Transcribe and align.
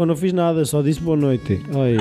Eu 0.00 0.06
não 0.06 0.16
fiz 0.16 0.32
nada, 0.32 0.64
só 0.64 0.80
disse 0.80 0.98
boa 1.00 1.16
noite. 1.16 1.60
Oi. 1.74 1.96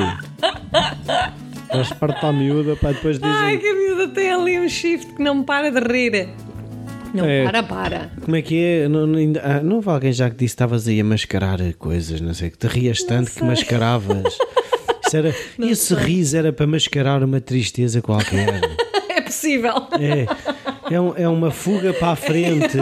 Eles 1.74 1.92
partem 1.94 2.30
a 2.30 2.34
miúda 2.34 2.76
para 2.78 2.94
depois 2.94 3.20
Ai, 3.22 3.58
dizem. 3.58 3.60
que 3.60 3.68
a 3.68 3.76
miúda 3.76 4.08
tem 4.14 4.32
ali 4.32 4.60
um 4.60 4.70
shift 4.70 5.14
que 5.14 5.22
não 5.22 5.36
me 5.36 5.44
para 5.44 5.70
de 5.70 5.80
rir. 5.80 6.30
Não 7.14 7.26
É. 7.26 7.44
para, 7.44 7.62
para. 7.64 8.12
Como 8.24 8.36
é 8.36 8.42
que 8.42 8.64
é? 8.64 8.88
Não, 8.88 9.06
não, 9.06 9.20
ah, 9.44 9.62
não 9.62 9.76
houve 9.78 9.90
alguém 9.90 10.14
já 10.14 10.30
que 10.30 10.36
disse 10.38 10.56
que 10.56 10.64
estavas 10.64 10.88
aí 10.88 11.00
a 11.02 11.04
mascarar 11.04 11.60
coisas, 11.78 12.22
não 12.22 12.34
sei, 12.34 12.50
que 12.52 12.58
te 12.58 12.68
rias 12.68 13.04
tanto 13.04 13.32
que 13.32 13.44
mascaravas. 13.44 14.38
Isso 15.06 15.18
era, 15.18 15.36
esse 15.60 15.96
riso 15.96 16.38
era 16.38 16.54
para 16.54 16.68
mascarar 16.68 17.24
uma 17.24 17.42
tristeza 17.42 18.02
qualquer. 18.02 18.62
É 19.10 19.22
possível. 19.22 19.74
É, 20.00 20.94
é, 20.96 21.00
um- 21.02 21.14
é 21.18 21.28
uma 21.28 21.52
fuga 21.52 21.92
para 21.94 22.10
a 22.12 22.16
frente. 22.16 22.78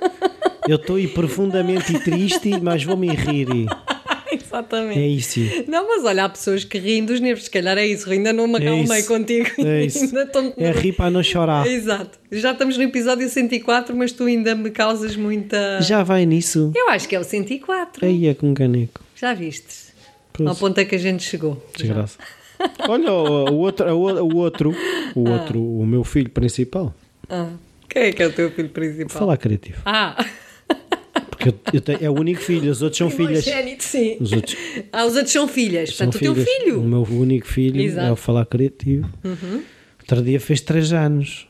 Eu 0.66 0.76
estou 0.76 0.96
aí 0.96 1.06
profundamente 1.06 1.98
triste, 2.00 2.58
mas 2.62 2.82
vou-me 2.84 3.08
rir. 3.08 3.66
Exatamente. 4.54 4.98
É 4.98 5.06
isso. 5.06 5.40
Não, 5.68 5.86
mas 5.88 6.04
olha, 6.04 6.24
há 6.24 6.28
pessoas 6.28 6.64
que 6.64 6.78
riem 6.78 7.04
dos 7.04 7.20
nervos, 7.20 7.44
se 7.44 7.50
calhar 7.50 7.76
é 7.76 7.86
isso, 7.86 8.08
ainda 8.10 8.32
não 8.32 8.46
me 8.46 8.54
É 8.54 8.56
acalmei 8.58 8.98
isso. 9.00 9.08
contigo. 9.08 9.48
É 9.58 9.84
isso. 9.84 10.04
Ainda 10.04 10.22
estou- 10.22 10.54
É 10.56 10.70
rir 10.70 10.92
para 10.92 11.10
não 11.10 11.22
chorar. 11.22 11.66
Exato. 11.66 12.18
Já 12.30 12.52
estamos 12.52 12.76
no 12.76 12.82
episódio 12.84 13.28
104, 13.28 13.94
mas 13.96 14.12
tu 14.12 14.24
ainda 14.24 14.54
me 14.54 14.70
causas 14.70 15.16
muita. 15.16 15.80
Já 15.82 16.02
vai 16.02 16.24
nisso? 16.26 16.72
Eu 16.74 16.88
acho 16.90 17.08
que 17.08 17.14
é 17.16 17.20
o 17.20 17.24
104. 17.24 18.04
Aí 18.06 18.26
é 18.26 18.34
com 18.34 18.52
caneco. 18.54 19.00
Já 19.16 19.34
viste? 19.34 19.92
Pois. 20.32 20.48
Ao 20.48 20.56
ponto 20.56 20.78
é 20.78 20.84
que 20.84 20.94
a 20.94 20.98
gente 20.98 21.22
chegou. 21.22 21.64
Desgraça. 21.76 22.18
Olha, 22.88 23.12
o, 23.12 23.50
o 23.50 23.56
outro, 23.58 23.86
o 23.92 24.36
outro, 24.36 24.74
o 25.14 25.28
Ah. 25.28 25.32
outro, 25.32 25.60
o 25.62 25.86
meu 25.86 26.02
filho 26.04 26.30
principal. 26.30 26.94
Ah, 27.28 27.50
quem 27.88 28.02
é 28.04 28.12
que 28.12 28.22
é 28.22 28.26
o 28.26 28.32
teu 28.32 28.50
filho 28.50 28.68
principal? 28.68 29.18
Falar 29.18 29.36
criativo. 29.36 29.80
Ah, 29.84 30.24
Porque 31.52 31.70
eu, 31.70 31.74
eu 31.74 31.80
tenho- 31.80 31.98
é 32.02 32.10
o 32.10 32.14
único 32.18 32.40
filho, 32.40 32.70
os 32.70 32.82
outros 32.82 32.98
são 32.98 33.10
filhas. 33.10 33.44
primogênito, 33.44 33.84
sim. 33.84 34.16
Os 34.20 34.32
outros 34.32 34.56
Ah, 34.92 35.04
os 35.06 35.14
outros 35.16 35.32
são 35.32 35.46
filhas. 35.48 35.94
são 35.96 36.06
Portanto, 36.06 36.16
o 36.16 36.24
teu 36.24 36.34
filhas. 36.34 36.48
filho. 36.64 36.80
O 36.80 36.84
meu 36.84 37.02
único 37.02 37.46
filho 37.46 37.80
Exato. 37.80 38.06
é 38.08 38.12
o 38.12 38.16
falar 38.16 38.46
criativo. 38.46 39.08
Outro 40.00 40.22
dia 40.22 40.38
fez 40.40 40.60
três 40.60 40.92
anos. 40.92 41.46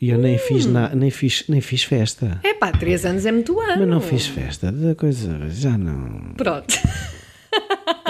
E 0.00 0.10
eu 0.10 0.18
nem 0.18 0.36
fiz 0.36 0.66
Hum. 0.66 0.72
na, 0.72 0.88
nem 0.94 1.10
fiz, 1.10 1.44
nem 1.48 1.60
fiz 1.60 1.84
festa. 1.84 2.40
É 2.42 2.54
pá, 2.54 2.72
3 2.72 3.04
anos 3.06 3.24
é 3.24 3.30
muito 3.30 3.58
ano. 3.60 3.78
Mas 3.80 3.88
não 3.88 4.00
fiz 4.00 4.26
festa. 4.26 4.72
Da 4.72 4.96
coisa, 4.96 5.48
já 5.48 5.78
não. 5.78 6.34
Pronto. 6.36 6.74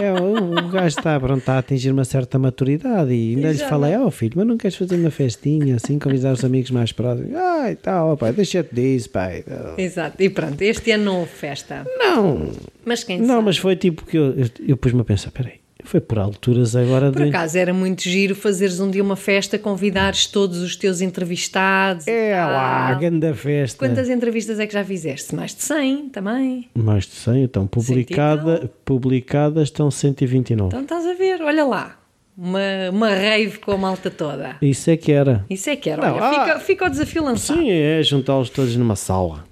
É, 0.03 0.13
o, 0.13 0.67
o 0.67 0.69
gajo 0.69 0.99
está 0.99 1.19
pronto, 1.21 1.39
está 1.39 1.55
a 1.55 1.59
atingir 1.59 1.91
uma 1.91 2.05
certa 2.05 2.39
maturidade 2.39 3.13
e 3.13 3.35
ainda 3.37 3.53
lhe 3.53 3.59
falei, 3.59 3.97
ó 3.97 4.11
filho, 4.11 4.33
mas 4.37 4.47
não 4.47 4.57
queres 4.57 4.77
fazer 4.77 4.97
uma 4.97 5.11
festinha 5.11 5.77
assim, 5.77 5.99
convidar 5.99 6.33
os 6.33 6.45
amigos 6.45 6.71
mais 6.71 6.91
próximos? 6.93 7.35
Ai, 7.35 7.77
tal, 7.77 8.17
pai, 8.17 8.33
deixa-te 8.33 8.75
disso, 8.75 9.11
pai. 9.11 9.45
Exato. 9.79 10.21
E 10.23 10.29
pronto, 10.29 10.61
este 10.63 10.91
ano 10.91 11.05
não 11.05 11.21
houve 11.21 11.31
festa. 11.31 11.85
Não, 11.99 12.51
Mas 12.85 13.05
quem 13.05 13.21
não, 13.21 13.27
sabe? 13.37 13.45
mas 13.45 13.59
foi 13.59 13.77
tipo 13.77 14.05
que 14.05 14.19
eu, 14.19 14.35
eu, 14.37 14.47
eu 14.69 14.77
pus-me 14.77 15.01
a 15.01 15.05
pensar, 15.05 15.31
peraí, 15.31 15.62
foi 15.85 16.01
por 16.01 16.19
alturas 16.19 16.75
agora 16.75 17.11
Por 17.11 17.23
de... 17.23 17.29
acaso 17.29 17.59
era 17.59 17.75
muito 17.75 18.03
giro 18.03 18.35
fazeres 18.35 18.81
um 18.81 18.91
dia 18.91 19.03
uma 19.03 19.17
festa, 19.17 19.59
convidares 19.59 20.27
todos 20.27 20.59
os 20.59 20.77
teus 20.77 21.01
entrevistados. 21.01 22.07
É 22.07 22.35
lá, 22.45 22.95
grande 22.95 23.33
festa. 23.35 23.79
Quantas 23.79 24.09
entrevistas 24.09 24.59
é 24.59 24.67
que 24.67 24.73
já 24.73 24.85
fizeste? 24.85 25.35
Mais 25.35 25.55
de 25.55 25.63
100 25.63 26.09
também. 26.11 26.69
Mais 26.75 27.05
de 27.05 27.15
100, 27.15 27.43
então, 27.43 27.67
publicada, 27.67 28.71
publicadas 28.85 29.65
estão 29.65 29.91
129. 29.91 30.69
Então 30.69 30.83
estás 30.83 31.07
a 31.07 31.15
ver, 31.15 31.43
olha 31.43 31.65
lá. 31.65 31.99
Uma, 32.37 32.61
uma 32.91 33.11
rave 33.11 33.59
com 33.59 33.73
a 33.73 33.77
malta 33.77 34.11
toda. 34.11 34.57
Isso 34.63 34.91
é 34.91 34.97
que 34.97 35.13
era. 35.13 35.45
Isso 35.51 35.69
é 35.69 35.77
que 35.77 35.91
era. 35.91 36.01
Não, 36.01 36.15
Olha, 36.15 36.25
ah, 36.25 36.31
fica, 36.31 36.61
fica 36.61 36.87
o 36.87 36.89
desafio 36.89 37.23
lançado. 37.23 37.59
Sim, 37.59 37.71
é 37.71 38.03
juntá-los 38.03 38.49
todos 38.49 38.75
numa 38.75 38.97
sala. 38.97 39.45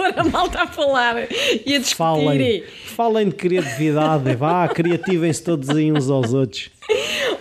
Pôr 0.00 0.14
a 0.16 0.24
malta 0.32 0.62
a 0.62 0.66
falar 0.66 1.28
e 1.66 1.74
a 1.74 1.78
discutir. 1.78 1.94
Falem, 1.94 2.64
falem 2.86 3.28
de 3.28 3.34
criatividade, 3.34 4.34
vá, 4.34 4.66
criativem-se 4.66 5.42
todos 5.44 5.68
aí 5.68 5.92
uns 5.92 6.08
aos 6.08 6.32
outros. 6.32 6.70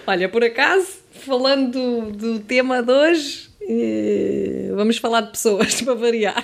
Olha, 0.06 0.28
por 0.28 0.44
acaso, 0.44 0.88
falando 1.26 1.72
do, 1.72 2.12
do 2.12 2.40
tema 2.42 2.84
de 2.84 2.92
hoje, 2.92 3.50
eh, 3.62 4.49
vamos 4.80 4.98
falar 4.98 5.22
de 5.22 5.32
pessoas 5.32 5.80
para 5.84 5.94
variar. 5.94 6.44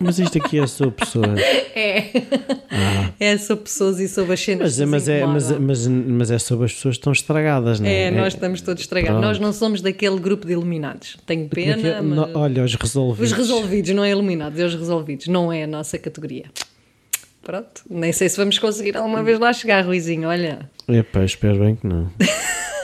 Mas 0.00 0.18
isto 0.18 0.38
aqui 0.38 0.58
é 0.58 0.66
sobre 0.66 0.94
pessoas. 0.94 1.38
É. 1.74 2.10
É 3.18 3.36
sobre 3.38 3.64
pessoas 3.64 3.98
e 4.00 4.08
sobre 4.08 4.34
as 4.34 4.40
cenas 4.40 4.62
Mas, 4.62 4.76
que 4.76 4.82
é- 4.82 4.86
mas, 4.86 5.08
é, 5.08 5.26
mas, 5.26 5.44
incomodam. 5.50 5.66
mas, 5.66 5.86
mas 5.86 6.30
é 6.30 6.38
sobre 6.38 6.64
as 6.66 6.72
pessoas 6.74 6.94
que 6.96 7.00
estão 7.00 7.12
estragadas, 7.12 7.80
não 7.80 7.86
é? 7.88 8.04
É, 8.04 8.10
nós 8.10 8.34
estamos 8.34 8.60
todos 8.60 8.82
estragados. 8.82 9.20
Pronto. 9.20 9.26
Nós 9.26 9.38
não 9.38 9.52
somos 9.52 9.80
daquele 9.80 10.18
grupo 10.18 10.46
de 10.46 10.52
iluminados. 10.52 11.16
Tenho 11.26 11.46
é 11.46 11.48
pena, 11.48 11.88
é? 11.88 12.00
mas... 12.00 12.34
Olha, 12.34 12.62
os 12.64 12.74
resolvidos. 12.74 13.30
Os 13.32 13.36
resolvidos, 13.36 13.90
não 13.94 14.04
é 14.04 14.10
iluminados, 14.10 14.58
é 14.60 14.64
os 14.64 14.74
resolvidos. 14.74 15.26
Não 15.26 15.52
é 15.52 15.64
a 15.64 15.66
nossa 15.66 15.98
categoria. 15.98 16.44
Pronto. 17.42 17.82
Nem 17.88 18.12
sei 18.12 18.28
se 18.28 18.36
vamos 18.36 18.58
conseguir 18.58 18.96
alguma 18.96 19.22
vez 19.22 19.38
lá 19.38 19.52
chegar, 19.52 19.84
Ruizinho. 19.84 20.28
Olha. 20.28 20.68
Epá, 20.88 21.24
espero 21.24 21.58
bem 21.58 21.76
que 21.76 21.86
não. 21.86 22.10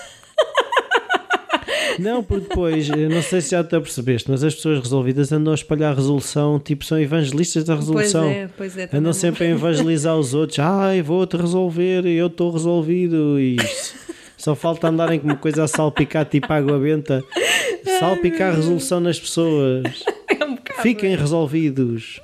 Não, 1.99 2.23
porque 2.23 2.49
depois, 2.49 2.89
não 2.89 3.23
sei 3.23 3.41
se 3.41 3.51
já 3.51 3.63
te 3.63 3.77
apercebeste, 3.77 4.31
mas 4.31 4.43
as 4.43 4.55
pessoas 4.55 4.81
resolvidas 4.81 5.33
andam 5.33 5.53
a 5.53 5.55
espalhar 5.55 5.95
resolução, 5.95 6.59
tipo, 6.59 6.85
são 6.85 6.99
evangelistas 7.01 7.65
da 7.65 7.75
resolução. 7.75 8.25
Pois 8.25 8.37
é, 8.37 8.51
pois 8.57 8.79
é. 8.79 8.89
Andam 8.93 9.13
sempre 9.13 9.47
a 9.47 9.51
evangelizar 9.51 10.17
os 10.17 10.35
outros. 10.35 10.59
Ai, 10.59 11.03
vou-te 11.03 11.37
resolver, 11.37 12.07
eu 12.07 12.27
estou 12.27 12.51
resolvido. 12.51 13.39
E 13.39 13.57
só 14.37 14.55
falta 14.55 14.89
andarem 14.89 15.19
com 15.19 15.27
uma 15.27 15.37
coisa 15.37 15.65
a 15.65 15.69
salpicar, 15.69 16.25
tipo 16.25 16.53
água 16.53 16.79
benta. 16.79 17.23
Salpicar 18.01 18.55
resolução 18.55 19.01
nas 19.01 19.19
pessoas. 19.19 19.83
É 20.41 20.45
um 20.47 20.55
bocado. 20.55 20.81
Fiquem 20.81 21.15
resolvidos. 21.15 22.19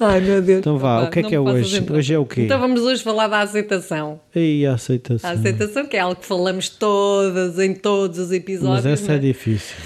Ai, 0.00 0.20
meu 0.20 0.42
Deus. 0.42 0.58
Então 0.58 0.76
vá, 0.78 0.98
Opa, 0.98 1.08
o 1.08 1.10
que 1.10 1.18
é 1.20 1.22
que 1.22 1.34
é 1.34 1.40
hoje? 1.40 1.78
entrar. 1.78 1.96
Hoje 1.96 2.14
é 2.14 2.18
o 2.18 2.26
quê? 2.26 2.42
Então 2.42 2.58
vamos 2.58 2.80
hoje 2.82 3.02
falar 3.02 3.28
da 3.28 3.40
aceitação. 3.40 4.20
Aí 4.34 4.66
a 4.66 4.74
aceitação. 4.74 5.30
A 5.30 5.32
aceitação, 5.32 5.86
que 5.86 5.96
é 5.96 6.00
algo 6.00 6.16
que 6.16 6.26
falamos 6.26 6.68
todas, 6.68 7.58
em 7.58 7.74
todos 7.74 8.18
os 8.18 8.32
episódios. 8.32 8.84
Mas 8.84 9.00
essa 9.00 9.12
é 9.12 9.16
é? 9.16 9.18
difícil. 9.18 9.76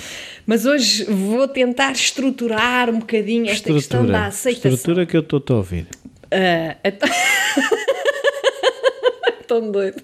Mas 0.47 0.65
hoje 0.65 1.05
vou 1.05 1.47
tentar 1.47 1.93
estruturar 1.93 2.89
um 2.89 3.01
bocadinho 3.01 3.51
esta 3.51 3.71
questão 3.71 4.07
da 4.07 4.07
Estrutura. 4.07 4.27
aceitação. 4.27 4.71
Estrutura 4.73 5.07
que 5.07 5.17
eu 5.17 5.21
estou 5.21 5.43
a 5.51 5.55
ouvir. 5.59 5.87
Ah, 6.31 6.77
então... 6.83 7.09
Tão 9.47 9.71
doido. 9.71 10.03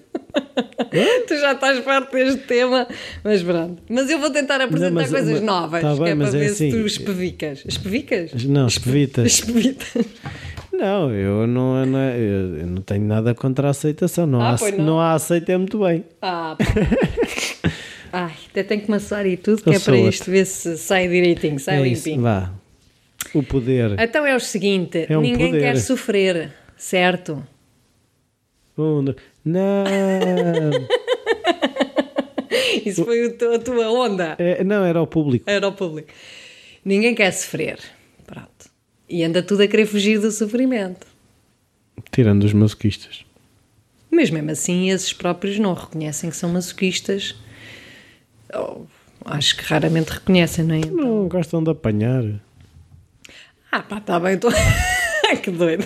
tu 1.27 1.35
já 1.39 1.51
estás 1.53 1.79
perto 1.83 2.11
deste 2.13 2.41
tema, 2.41 2.87
mas 3.23 3.43
pronto. 3.43 3.81
Mas 3.89 4.09
eu 4.09 4.19
vou 4.19 4.29
tentar 4.29 4.61
apresentar 4.61 4.91
mas- 4.91 5.09
coisas 5.11 5.31
mas- 5.33 5.41
novas, 5.41 5.81
tá 5.81 5.93
que 5.93 5.99
bem, 6.01 6.11
é 6.11 6.15
para 6.15 6.27
é 6.27 6.31
ver 6.31 6.45
assim. 6.47 6.71
se 6.71 6.77
tu 6.77 6.85
espevicas. 6.85 7.63
Espevicas? 7.67 8.43
Não, 8.45 8.67
espevitas. 8.67 9.25
Espevitas. 9.33 10.05
Não, 10.71 11.09
eu 11.11 11.47
não, 11.47 11.79
eu 11.79 11.85
não, 11.85 11.99
eu 12.09 12.67
não 12.67 12.81
tenho 12.81 13.05
nada 13.05 13.33
contra 13.33 13.67
a 13.67 13.71
aceitação. 13.71 14.25
Não, 14.27 14.41
Ah, 14.41 14.55
há, 14.59 14.71
não. 14.71 14.85
não. 14.85 14.99
há 14.99 15.13
aceita 15.13 15.53
é 15.53 15.57
muito 15.57 15.79
bem. 15.79 16.03
Ah, 16.21 16.55
pá. 16.57 16.65
Ai, 18.11 18.33
até 18.49 18.63
tenho 18.63 18.81
que 18.81 18.89
maçar 18.91 19.25
e 19.25 19.35
tudo, 19.37 19.61
que 19.61 19.69
Eu 19.69 19.73
é 19.73 19.79
para 19.79 19.97
isto 19.97 20.29
ver 20.31 20.45
se 20.45 20.77
sai 20.77 21.07
direitinho, 21.09 21.59
sai 21.59 21.81
é 21.81 21.87
isso, 21.87 22.07
limpinho. 22.07 22.23
vá. 22.23 22.51
O 23.33 23.43
poder. 23.43 23.95
Então 23.99 24.25
é 24.25 24.35
o 24.35 24.39
seguinte: 24.39 25.05
É 25.09 25.17
um 25.17 25.21
ninguém 25.21 25.47
poder. 25.47 25.59
quer 25.61 25.77
sofrer, 25.77 26.53
certo? 26.77 27.41
Um, 28.77 29.13
Não, 29.45 29.83
Isso 32.83 33.05
foi 33.05 33.27
a 33.27 33.59
tua 33.59 33.91
onda. 33.91 34.35
É, 34.39 34.63
não, 34.63 34.83
era 34.83 35.01
o 35.01 35.07
público. 35.07 35.49
Era 35.49 35.67
o 35.67 35.73
público. 35.73 36.09
Ninguém 36.83 37.13
quer 37.13 37.31
sofrer. 37.31 37.79
Pronto. 38.25 38.69
E 39.07 39.23
anda 39.23 39.43
tudo 39.43 39.63
a 39.63 39.67
querer 39.67 39.85
fugir 39.85 40.19
do 40.19 40.31
sofrimento. 40.31 41.05
Tirando 42.11 42.43
os 42.43 42.53
masoquistas. 42.53 43.23
Mas 44.11 44.29
mesmo 44.29 44.51
assim, 44.51 44.89
esses 44.89 45.13
próprios 45.13 45.59
não 45.59 45.73
reconhecem 45.73 46.29
que 46.29 46.35
são 46.35 46.49
masoquistas. 46.49 47.35
Ou, 48.53 48.87
acho 49.25 49.57
que 49.57 49.63
raramente 49.63 50.11
reconhecem, 50.11 50.63
não 50.63 50.75
é? 50.75 50.81
Não 50.85 51.27
gostam 51.27 51.63
de 51.63 51.71
apanhar. 51.71 52.23
Ah, 53.71 53.81
pá, 53.81 53.97
está 53.97 54.19
bem, 54.19 54.35
estou. 54.35 54.51
que 55.43 55.51
doido. 55.51 55.85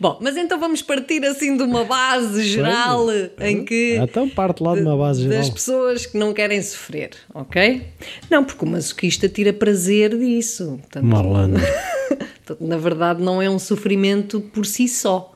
Bom, 0.00 0.18
mas 0.20 0.36
então 0.36 0.60
vamos 0.60 0.80
partir 0.80 1.24
assim 1.24 1.56
de 1.56 1.62
uma 1.62 1.84
base 1.84 2.44
geral 2.44 3.06
em 3.40 3.64
que. 3.64 3.96
Então 3.96 4.28
parte 4.28 4.62
lá 4.62 4.74
de 4.74 4.82
uma 4.82 4.96
base 4.96 5.22
geral. 5.22 5.38
Das 5.38 5.50
pessoas 5.50 6.06
que 6.06 6.16
não 6.16 6.32
querem 6.32 6.62
sofrer, 6.62 7.10
ok? 7.34 7.82
Não, 8.30 8.44
porque 8.44 8.64
o 8.64 8.68
masoquista 8.68 9.28
tira 9.28 9.52
prazer 9.52 10.16
disso. 10.16 10.78
Portanto, 10.80 11.04
Malandro. 11.04 11.62
na 12.60 12.76
verdade, 12.76 13.22
não 13.22 13.42
é 13.42 13.50
um 13.50 13.58
sofrimento 13.58 14.40
por 14.40 14.64
si 14.64 14.86
só. 14.88 15.34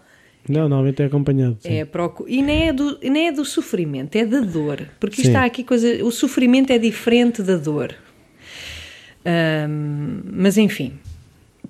Não, 0.49 0.63
normalmente 0.63 1.03
é 1.03 1.07
acompanhado. 1.07 1.57
sim. 1.61 1.75
É 1.75 1.85
procu... 1.85 2.25
E 2.29 2.43
nem 2.43 2.69
é, 2.69 2.73
do, 2.73 2.99
nem 3.01 3.29
é 3.29 3.33
do 3.33 3.45
sofrimento, 3.45 4.17
é 4.17 4.25
da 4.25 4.41
dor. 4.41 4.89
Porque 4.99 5.23
Sim. 5.23 5.37
há 5.37 5.45
aqui 5.45 5.63
coisa. 5.63 6.05
O 6.05 6.11
sofrimento 6.11 6.73
é 6.73 6.79
diferente 6.79 7.43
da 7.43 7.57
dor. 7.57 7.95
Ahm, 9.25 10.21
mas 10.25 10.59
enfim, 10.59 10.95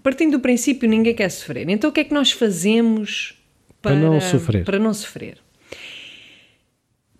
partindo 0.03 0.33
do 0.33 0.41
princípio, 0.41 0.89
ninguém 0.89 1.15
quer 1.15 1.31
sofrer. 1.31 1.69
Então 1.69 1.91
o 1.91 1.93
que 1.93 2.01
é 2.01 2.05
que 2.05 2.15
nós 2.15 2.33
fazemos 2.33 3.35
Para 3.81 3.95
não 3.95 4.21
sofrer. 4.21 4.65
Para 4.65 4.79
não 4.79 4.95
sofrer. 4.95 5.39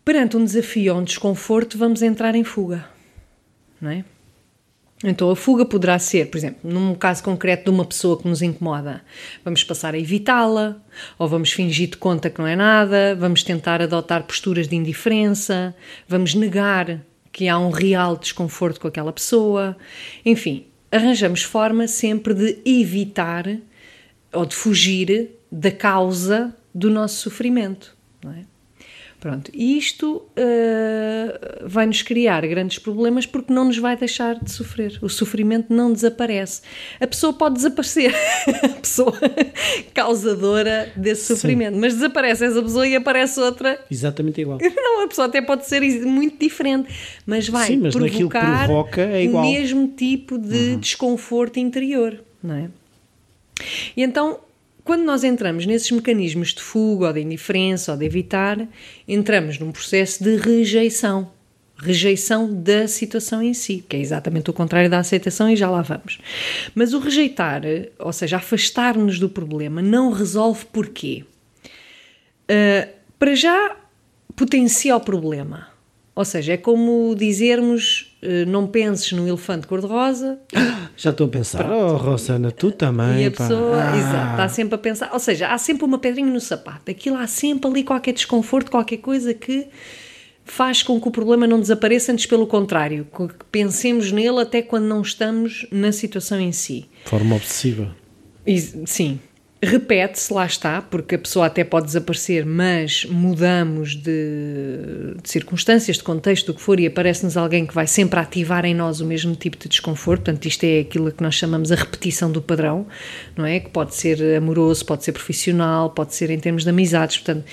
Perante 0.05 0.37
um 0.37 0.45
desafio 0.45 0.95
ou 0.95 1.01
um 1.01 1.05
desconforto, 1.05 1.79
vamos 1.79 2.03
entrar 2.03 2.35
em 2.35 2.43
fuga. 2.43 2.89
Não 3.81 3.91
é? 3.91 4.05
Então 5.05 5.31
a 5.31 5.37
fuga 5.37 5.65
poderá 5.65 5.99
ser, 5.99 6.31
por 6.31 6.39
exemplo, 6.39 6.71
num 6.71 6.95
caso 6.95 7.23
concreto 7.23 7.65
de 7.65 7.71
uma 7.71 7.85
pessoa 7.85 8.21
que 8.21 8.29
nos 8.29 8.41
incomoda, 8.41 9.03
vamos 9.45 9.65
passar 9.65 9.95
a 9.95 9.99
evitá-la, 9.99 10.77
ou 11.19 11.29
vamos 11.29 11.51
fingir 11.53 11.89
de 11.89 11.97
conta 11.97 12.31
que 12.31 12.41
não 12.41 12.47
é 12.47 12.55
nada, 12.55 13.17
vamos 13.17 13.43
tentar 13.43 13.83
adotar 13.83 14.23
posturas 14.23 14.69
de 14.69 14.77
indiferença, 14.77 15.75
vamos 16.07 16.35
negar 16.35 17.01
que 17.33 17.49
há 17.49 17.59
um 17.59 17.71
real 17.71 18.17
desconforto 18.17 18.81
com 18.81 18.87
aquela 18.87 19.13
pessoa. 19.13 19.77
Enfim, 20.25 20.67
arranjamos 20.93 21.43
forma 21.43 21.89
sempre 21.89 22.35
de 22.35 22.59
evitar 22.65 23.47
ou 24.33 24.45
de 24.47 24.55
fugir 24.55 25.31
da 25.51 25.71
causa 25.71 26.55
do 26.75 26.91
nosso 26.91 27.17
sofrimento, 27.23 27.97
não 28.23 28.33
é? 28.33 28.52
Pronto, 29.23 29.53
e 29.55 29.79
isto 29.79 30.17
uh, 30.17 31.65
vai-nos 31.65 32.03
criar 32.03 32.45
grandes 32.45 32.81
problemas 32.81 33.25
porque 33.25 33.53
não 33.53 33.67
nos 33.67 33.79
vai 33.79 33.97
deixar 33.97 34.35
de 34.43 34.51
sofrer. 34.51 34.99
O 35.01 35.09
sofrimento 35.09 35.73
não 35.73 35.93
desaparece. 35.93 36.63
A 36.99 37.07
pessoa 37.07 37.33
pode 37.33 37.55
desaparecer, 37.55 38.13
a 38.65 38.81
pessoa 38.81 39.17
causadora 39.95 40.93
desse 40.97 41.27
sofrimento, 41.27 41.75
Sim. 41.75 41.81
mas 41.81 41.95
desaparece 41.95 42.47
essa 42.47 42.61
pessoa 42.61 42.85
e 42.85 42.97
aparece 42.97 43.39
outra. 43.39 43.79
Exatamente 43.89 44.41
igual. 44.41 44.59
Não, 44.75 45.05
a 45.05 45.07
pessoa 45.07 45.29
até 45.29 45.41
pode 45.41 45.69
ser 45.69 45.83
muito 46.05 46.37
diferente, 46.45 46.93
mas 47.25 47.49
vai 47.49 47.69
Sim, 47.69 47.77
mas 47.77 47.95
provocar 47.95 48.65
provoca 48.65 49.03
é 49.03 49.29
o 49.29 49.41
mesmo 49.41 49.87
tipo 49.87 50.37
de 50.37 50.73
uhum. 50.73 50.81
desconforto 50.81 51.61
interior, 51.61 52.19
não 52.43 52.57
é? 52.57 52.69
E 53.97 54.03
então 54.03 54.41
quando 54.85 55.05
nós 55.05 55.23
entramos 55.23 55.65
nesses 55.65 55.91
mecanismos 55.91 56.53
de 56.55 56.61
fuga 56.61 57.09
ou 57.09 57.13
de 57.13 57.21
indiferença 57.21 57.93
ou 57.93 57.99
de 57.99 58.05
evitar, 58.05 58.67
entramos 59.07 59.59
num 59.59 59.71
processo 59.71 60.23
de 60.23 60.37
rejeição. 60.37 61.31
Rejeição 61.77 62.53
da 62.53 62.87
situação 62.87 63.43
em 63.43 63.55
si, 63.55 63.85
que 63.89 63.97
é 63.97 64.01
exatamente 64.01 64.51
o 64.51 64.53
contrário 64.53 64.91
da 64.91 64.99
aceitação 64.99 65.49
e 65.49 65.57
já 65.57 65.69
lá 65.69 65.83
vamos. 65.83 66.19
Mas 66.75 66.93
o 66.93 66.99
rejeitar, 66.99 67.63
ou 67.99 68.13
seja, 68.13 68.37
afastar-nos 68.37 69.19
do 69.19 69.29
problema, 69.29 69.83
não 69.83 70.13
resolve 70.13 70.65
porquê. 70.67 71.25
Uh, 72.45 72.89
para 73.19 73.35
já, 73.35 73.77
potencia 74.37 74.97
o 74.97 75.01
problema. 75.01 75.69
Ou 76.15 76.25
seja, 76.25 76.53
é 76.53 76.57
como 76.57 77.15
dizermos: 77.17 78.12
não 78.47 78.67
penses 78.67 79.11
no 79.13 79.27
elefante 79.27 79.67
cor-de-rosa, 79.67 80.39
já 80.97 81.11
estou 81.11 81.27
a 81.27 81.31
pensar, 81.31 81.65
Pronto. 81.65 81.95
oh 81.95 81.97
Rosana, 81.97 82.51
tu 82.51 82.71
também. 82.71 83.25
E 83.25 83.27
a 83.27 83.31
pessoa, 83.31 83.83
ah. 83.83 83.97
exato, 83.97 84.31
está 84.31 84.49
sempre 84.49 84.75
a 84.75 84.79
pensar. 84.79 85.11
Ou 85.13 85.19
seja, 85.19 85.49
há 85.49 85.59
sempre 85.59 85.85
uma 85.85 85.99
pedrinha 85.99 86.31
no 86.31 86.41
sapato. 86.41 86.91
Aquilo 86.91 87.17
há 87.17 87.27
sempre 87.27 87.69
ali 87.69 87.83
qualquer 87.83 88.13
desconforto, 88.13 88.71
qualquer 88.71 88.99
coisa 88.99 89.35
que 89.35 89.67
faz 90.45 90.83
com 90.83 91.01
que 91.01 91.09
o 91.09 91.11
problema 91.11 91.47
não 91.47 91.61
desapareça, 91.61 92.13
antes 92.13 92.27
pelo 92.27 92.47
contrário, 92.47 93.07
que 93.17 93.29
pensemos 93.51 94.13
nele 94.13 94.41
até 94.41 94.63
quando 94.63 94.85
não 94.85 95.03
estamos 95.03 95.67
na 95.71 95.93
situação 95.93 96.41
em 96.41 96.53
si. 96.53 96.89
Forma 97.05 97.37
obsessiva. 97.37 97.95
E, 98.47 98.61
sim, 98.87 99.21
repete-se, 99.65 100.33
lá 100.33 100.45
está, 100.45 100.83
porque 100.83 101.15
a 101.15 101.19
pessoa 101.19 101.47
até 101.47 101.63
pode 101.63 101.87
desaparecer, 101.87 102.45
mas 102.45 103.05
mudamos 103.05 103.95
de, 103.95 105.15
de 105.23 105.31
circunstâncias, 105.31 105.99
de 105.99 106.03
contexto, 106.03 106.47
do 106.47 106.55
que 106.55 106.61
for, 106.61 106.81
e 106.81 106.87
aparece-nos 106.87 107.37
alguém 107.37 107.65
que 107.65 107.73
vai 107.73 107.87
sempre 107.87 108.19
ativar 108.19 108.65
em 108.65 108.75
nós 108.75 109.01
o 109.01 109.07
mesmo 109.07 109.37
tipo 109.37 109.57
de 109.57 109.69
desconforto. 109.69 110.25
Portanto, 110.25 110.47
isto 110.47 110.65
é 110.65 110.81
aquilo 110.81 111.13
que 111.13 111.23
nós 111.23 111.37
chamamos 111.37 111.71
a 111.71 111.77
repetição 111.77 112.31
do 112.33 112.43
padrão, 112.43 112.87
não 113.37 113.47
é? 113.47 113.61
Que 113.61 113.71
pode 113.71 113.95
ser 113.95 114.37
amoroso, 114.37 114.85
pode 114.85 115.05
ser 115.05 115.13
profissional, 115.13 115.91
pode 115.91 116.15
ser 116.15 116.31
em 116.31 116.41
termos 116.41 116.65
de 116.65 116.71
amizades. 116.71 117.19
Portanto, 117.19 117.45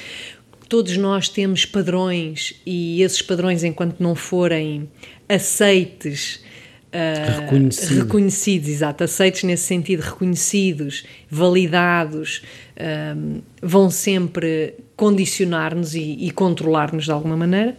todos 0.67 0.97
nós 0.97 1.29
temos 1.29 1.63
padrões 1.63 2.59
e 2.65 3.03
esses 3.03 3.21
padrões, 3.21 3.63
enquanto 3.63 3.99
não 3.99 4.15
forem 4.15 4.89
aceites 5.27 6.41
Uh, 6.89 7.41
reconhecidos. 7.41 7.97
reconhecidos, 7.97 8.69
exato, 8.69 9.03
aceitos 9.03 9.43
nesse 9.43 9.63
sentido, 9.63 9.99
reconhecidos, 9.99 11.05
validados, 11.29 12.41
um, 13.15 13.41
vão 13.61 13.91
sempre 13.91 14.73
condicionar-nos 14.95 15.93
e, 15.93 16.17
e 16.19 16.31
controlar-nos 16.31 17.05
de 17.05 17.11
alguma 17.11 17.37
maneira. 17.37 17.77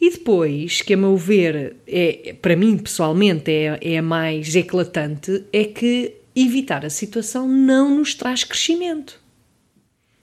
E 0.00 0.10
depois, 0.10 0.80
que 0.80 0.94
a 0.94 0.96
meu 0.96 1.16
ver, 1.16 1.74
é, 1.88 2.36
para 2.40 2.54
mim 2.54 2.78
pessoalmente 2.78 3.50
é, 3.50 3.78
é 3.80 3.98
a 3.98 4.02
mais 4.02 4.54
eclatante, 4.54 5.44
é 5.52 5.64
que 5.64 6.14
evitar 6.34 6.86
a 6.86 6.90
situação 6.90 7.48
não 7.48 7.98
nos 7.98 8.14
traz 8.14 8.44
crescimento. 8.44 9.20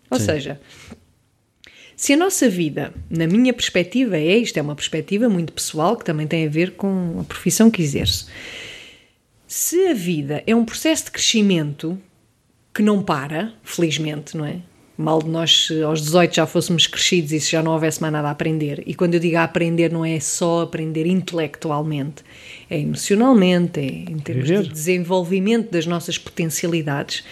Ou 0.09 0.17
Sim. 0.17 0.25
seja, 0.25 0.61
se 1.99 2.13
a 2.13 2.17
nossa 2.17 2.47
vida, 2.47 2.93
na 3.09 3.27
minha 3.27 3.51
perspectiva, 3.51 4.15
é 4.15 4.37
isto, 4.37 4.57
é 4.57 4.61
uma 4.61 4.73
perspectiva 4.73 5.27
muito 5.27 5.51
pessoal 5.51 5.97
que 5.97 6.05
também 6.05 6.25
tem 6.25 6.47
a 6.47 6.49
ver 6.49 6.71
com 6.77 7.17
a 7.19 7.25
profissão 7.25 7.69
que 7.69 7.81
exerço. 7.81 8.25
Se 9.45 9.87
a 9.87 9.93
vida 9.93 10.41
é 10.47 10.55
um 10.55 10.63
processo 10.63 11.03
de 11.03 11.11
crescimento 11.11 11.99
que 12.73 12.81
não 12.81 13.03
para, 13.03 13.51
felizmente, 13.65 14.37
não 14.37 14.45
é? 14.45 14.61
Mal 14.97 15.21
de 15.21 15.27
nós 15.27 15.67
aos 15.85 16.01
18 16.01 16.35
já 16.35 16.47
fôssemos 16.47 16.87
crescidos 16.87 17.33
e 17.33 17.39
se 17.41 17.51
já 17.51 17.61
não 17.61 17.73
houvesse 17.73 17.99
mais 17.99 18.13
nada 18.13 18.29
a 18.29 18.31
aprender. 18.31 18.81
E 18.85 18.95
quando 18.95 19.15
eu 19.15 19.19
digo 19.19 19.35
a 19.35 19.43
aprender, 19.43 19.91
não 19.91 20.05
é 20.05 20.21
só 20.21 20.61
aprender 20.61 21.05
intelectualmente, 21.05 22.23
é 22.69 22.79
emocionalmente, 22.79 23.77
é 23.77 24.09
em 24.09 24.19
termos 24.19 24.47
Viver. 24.47 24.63
de 24.63 24.69
desenvolvimento 24.69 25.69
das 25.69 25.85
nossas 25.85 26.17
potencialidades. 26.17 27.25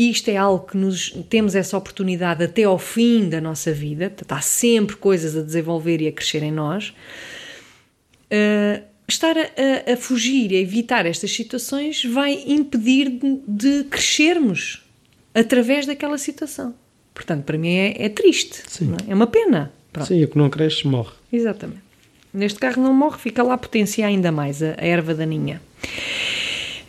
E 0.00 0.10
isto 0.10 0.30
é 0.30 0.36
algo 0.38 0.66
que 0.66 0.78
nos 0.78 1.10
temos 1.28 1.54
essa 1.54 1.76
oportunidade 1.76 2.42
até 2.42 2.62
ao 2.62 2.78
fim 2.78 3.28
da 3.28 3.38
nossa 3.38 3.70
vida, 3.70 4.10
há 4.30 4.40
sempre 4.40 4.96
coisas 4.96 5.36
a 5.36 5.42
desenvolver 5.42 6.00
e 6.00 6.08
a 6.08 6.12
crescer 6.12 6.42
em 6.42 6.50
nós. 6.50 6.94
Uh, 8.32 8.82
estar 9.06 9.36
a, 9.36 9.92
a, 9.92 9.96
fugir, 9.98 10.52
a 10.52 10.56
evitar 10.56 11.04
estas 11.04 11.30
situações 11.30 12.02
vai 12.02 12.32
impedir 12.46 13.10
de, 13.10 13.42
de 13.46 13.84
crescermos 13.90 14.82
através 15.34 15.84
daquela 15.84 16.16
situação. 16.16 16.74
Portanto, 17.12 17.44
para 17.44 17.58
mim 17.58 17.74
é, 17.74 18.06
é 18.06 18.08
triste, 18.08 18.62
é? 19.06 19.10
é? 19.10 19.14
uma 19.14 19.26
pena. 19.26 19.70
Pronto. 19.92 20.08
Sim, 20.08 20.24
o 20.24 20.28
que 20.28 20.38
não 20.38 20.48
cresce 20.48 20.86
morre. 20.86 21.12
Exatamente. 21.30 21.82
Neste 22.32 22.58
carro 22.58 22.82
não 22.82 22.94
morre, 22.94 23.18
fica 23.18 23.42
lá 23.42 23.52
a 23.52 23.58
potenciar 23.58 24.08
ainda 24.08 24.32
mais 24.32 24.62
a, 24.62 24.76
a 24.78 24.86
erva 24.86 25.14
daninha. 25.14 25.60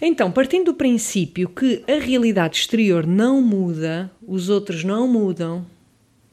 Então, 0.04 0.32
partindo 0.32 0.72
do 0.72 0.74
princípio 0.74 1.48
que 1.48 1.84
a 1.88 2.04
realidade 2.04 2.58
exterior 2.58 3.06
não 3.06 3.40
muda, 3.40 4.10
os 4.28 4.50
outros 4.50 4.84
não 4.84 5.08
mudam, 5.08 5.64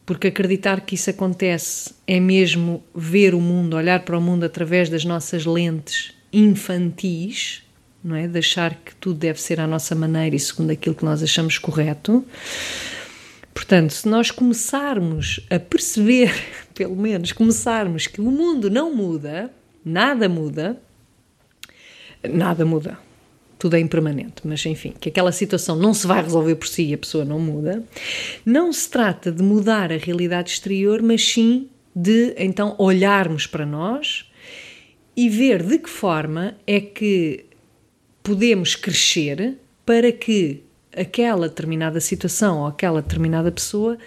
porque 0.06 0.28
acreditar 0.28 0.80
que 0.80 0.94
isso 0.94 1.10
acontece 1.10 1.94
é 2.06 2.18
mesmo 2.18 2.82
ver 2.94 3.34
o 3.34 3.40
mundo, 3.40 3.76
olhar 3.76 4.06
para 4.06 4.16
o 4.16 4.22
mundo 4.22 4.44
através 4.44 4.88
das 4.88 5.04
nossas 5.04 5.44
lentes 5.44 6.14
infantis, 6.32 7.62
não 8.02 8.16
é? 8.16 8.26
De 8.26 8.38
achar 8.38 8.74
que 8.74 8.94
tudo 8.94 9.18
deve 9.18 9.38
ser 9.38 9.60
à 9.60 9.66
nossa 9.66 9.94
maneira 9.94 10.34
e 10.34 10.40
segundo 10.40 10.70
aquilo 10.70 10.94
que 10.94 11.04
nós 11.04 11.22
achamos 11.22 11.58
correto. 11.58 12.24
Portanto, 13.52 13.90
se 13.90 14.08
nós 14.08 14.30
começarmos 14.30 15.46
a 15.50 15.58
perceber, 15.58 16.32
pelo 16.74 16.96
menos 16.96 17.32
começarmos 17.32 18.06
que 18.06 18.22
o 18.22 18.30
mundo 18.30 18.70
não 18.70 18.94
muda, 18.94 19.52
nada 19.84 20.26
muda, 20.26 20.80
nada 22.22 22.64
muda 22.64 23.07
tudo 23.58 23.74
é 23.74 23.80
impermanente, 23.80 24.42
mas 24.44 24.64
enfim, 24.64 24.94
que 24.98 25.08
aquela 25.08 25.32
situação 25.32 25.74
não 25.74 25.92
se 25.92 26.06
vai 26.06 26.22
resolver 26.22 26.54
por 26.54 26.68
si 26.68 26.90
e 26.90 26.94
a 26.94 26.98
pessoa 26.98 27.24
não 27.24 27.40
muda. 27.40 27.82
Não 28.46 28.72
se 28.72 28.88
trata 28.88 29.32
de 29.32 29.42
mudar 29.42 29.92
a 29.92 29.96
realidade 29.96 30.50
exterior, 30.50 31.02
mas 31.02 31.24
sim 31.24 31.68
de 31.94 32.34
então 32.38 32.76
olharmos 32.78 33.46
para 33.46 33.66
nós 33.66 34.30
e 35.16 35.28
ver 35.28 35.64
de 35.64 35.78
que 35.78 35.90
forma 35.90 36.56
é 36.64 36.80
que 36.80 37.46
podemos 38.22 38.76
crescer 38.76 39.56
para 39.84 40.12
que 40.12 40.62
aquela 40.96 41.48
determinada 41.48 42.00
situação 42.00 42.60
ou 42.60 42.66
aquela 42.66 43.02
determinada 43.02 43.50
pessoa 43.50 43.98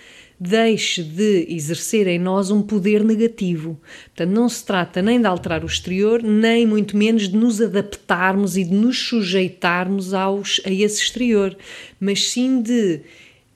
deixe 0.44 1.04
de 1.04 1.46
exercer 1.50 2.08
em 2.08 2.18
nós 2.18 2.50
um 2.50 2.64
poder 2.64 3.04
negativo. 3.04 3.80
Portanto, 4.06 4.34
não 4.34 4.50
se 4.50 4.66
trata 4.66 5.00
nem 5.00 5.22
de 5.22 5.28
alterar 5.28 5.64
o 5.64 5.68
exterior, 5.68 6.24
nem 6.24 6.66
muito 6.66 6.98
menos 6.98 7.30
de 7.30 7.38
nos 7.38 7.62
adaptarmos 7.62 8.58
e 8.58 8.64
de 8.64 8.74
nos 8.74 8.98
sujeitarmos 8.98 10.16
aos, 10.16 10.60
a 10.66 10.72
esse 10.72 11.04
exterior, 11.04 11.56
mas 12.00 12.28
sim 12.30 12.60
de 12.60 13.02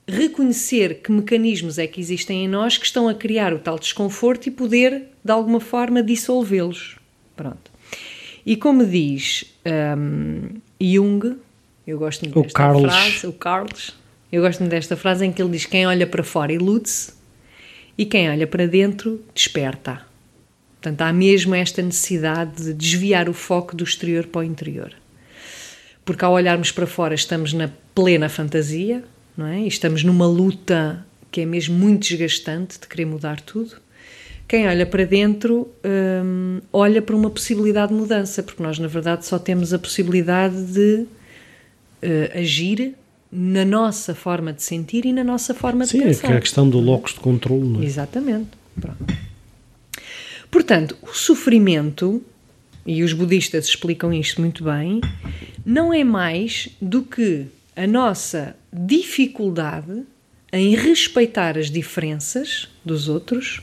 reconhecer 0.06 1.00
que 1.02 1.10
mecanismos 1.10 1.76
é 1.76 1.88
que 1.88 2.00
existem 2.00 2.44
em 2.44 2.48
nós 2.48 2.78
que 2.78 2.86
estão 2.86 3.08
a 3.08 3.14
criar 3.14 3.52
o 3.52 3.58
tal 3.58 3.80
desconforto 3.80 4.46
e 4.46 4.52
poder, 4.52 5.08
de 5.24 5.32
alguma 5.32 5.58
forma, 5.58 6.04
dissolvê-los. 6.04 6.98
Pronto. 7.34 7.68
E 8.46 8.54
como 8.54 8.86
diz 8.86 9.44
um, 9.98 10.50
Jung, 10.80 11.36
eu 11.84 11.98
gosto 11.98 12.22
muito 12.22 12.42
desta 12.42 12.56
Carlos. 12.56 12.82
frase, 12.82 13.26
o 13.26 13.32
Carlos, 13.32 13.96
eu 14.30 14.42
gosto 14.42 14.64
desta 14.64 14.96
frase 14.96 15.24
em 15.24 15.32
que 15.32 15.40
ele 15.40 15.52
diz: 15.52 15.66
Quem 15.66 15.86
olha 15.86 16.06
para 16.06 16.22
fora 16.22 16.52
ilude-se 16.52 17.12
e 17.96 18.04
quem 18.04 18.28
olha 18.30 18.46
para 18.46 18.66
dentro 18.66 19.22
desperta. 19.34 20.02
Portanto, 20.80 21.02
há 21.02 21.12
mesmo 21.12 21.54
esta 21.54 21.82
necessidade 21.82 22.64
de 22.64 22.74
desviar 22.74 23.28
o 23.28 23.32
foco 23.32 23.74
do 23.74 23.84
exterior 23.84 24.26
para 24.26 24.40
o 24.40 24.44
interior. 24.44 24.92
Porque 26.04 26.24
ao 26.24 26.32
olharmos 26.32 26.70
para 26.70 26.86
fora 26.86 27.14
estamos 27.14 27.52
na 27.52 27.70
plena 27.94 28.28
fantasia, 28.28 29.02
não 29.36 29.46
é? 29.46 29.60
E 29.60 29.68
estamos 29.68 30.04
numa 30.04 30.26
luta 30.26 31.04
que 31.30 31.40
é 31.40 31.46
mesmo 31.46 31.76
muito 31.76 32.08
desgastante 32.08 32.78
de 32.78 32.86
querer 32.86 33.04
mudar 33.04 33.40
tudo. 33.40 33.76
Quem 34.46 34.68
olha 34.68 34.86
para 34.86 35.04
dentro 35.04 35.68
hum, 35.84 36.60
olha 36.72 37.02
para 37.02 37.16
uma 37.16 37.30
possibilidade 37.30 37.92
de 37.92 37.98
mudança, 37.98 38.42
porque 38.42 38.62
nós, 38.62 38.78
na 38.78 38.86
verdade, 38.86 39.26
só 39.26 39.38
temos 39.38 39.74
a 39.74 39.78
possibilidade 39.78 40.62
de 40.66 41.06
uh, 42.02 42.38
agir 42.38 42.94
na 43.30 43.64
nossa 43.64 44.14
forma 44.14 44.52
de 44.52 44.62
sentir 44.62 45.04
e 45.04 45.12
na 45.12 45.24
nossa 45.24 45.54
forma 45.54 45.86
Sim, 45.86 45.98
de 45.98 46.04
pensar. 46.04 46.28
Sim, 46.28 46.34
é 46.34 46.36
a 46.36 46.40
questão 46.40 46.68
do 46.68 46.78
locus 46.78 47.14
de 47.14 47.20
controle, 47.20 47.68
não 47.68 47.82
é? 47.82 47.84
Exatamente. 47.84 48.50
Pronto. 48.80 49.04
Portanto, 50.50 50.96
o 51.02 51.12
sofrimento, 51.12 52.22
e 52.86 53.02
os 53.02 53.12
budistas 53.12 53.66
explicam 53.66 54.12
isto 54.12 54.40
muito 54.40 54.64
bem, 54.64 55.00
não 55.64 55.92
é 55.92 56.04
mais 56.04 56.68
do 56.80 57.02
que 57.02 57.46
a 57.74 57.86
nossa 57.86 58.56
dificuldade 58.72 60.04
em 60.52 60.74
respeitar 60.74 61.58
as 61.58 61.70
diferenças 61.70 62.68
dos 62.84 63.08
outros 63.08 63.60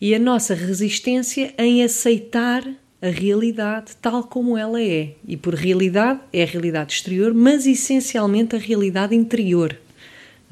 e 0.00 0.14
a 0.14 0.18
nossa 0.18 0.54
resistência 0.54 1.54
em 1.58 1.84
aceitar 1.84 2.64
a 3.00 3.08
realidade 3.08 3.96
tal 4.00 4.24
como 4.24 4.56
ela 4.56 4.82
é. 4.82 5.14
E 5.26 5.36
por 5.36 5.54
realidade 5.54 6.20
é 6.32 6.42
a 6.42 6.46
realidade 6.46 6.92
exterior, 6.92 7.34
mas 7.34 7.66
essencialmente 7.66 8.56
a 8.56 8.58
realidade 8.58 9.14
interior. 9.14 9.78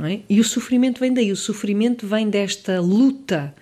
É? 0.01 0.21
E 0.29 0.41
o 0.41 0.45
sofrimento 0.45 1.01
vem 1.01 1.13
daí. 1.13 1.31
O 1.31 1.37
sofrimento 1.37 2.07
vem 2.07 2.29
desta 2.29 2.81
luta 2.81 3.55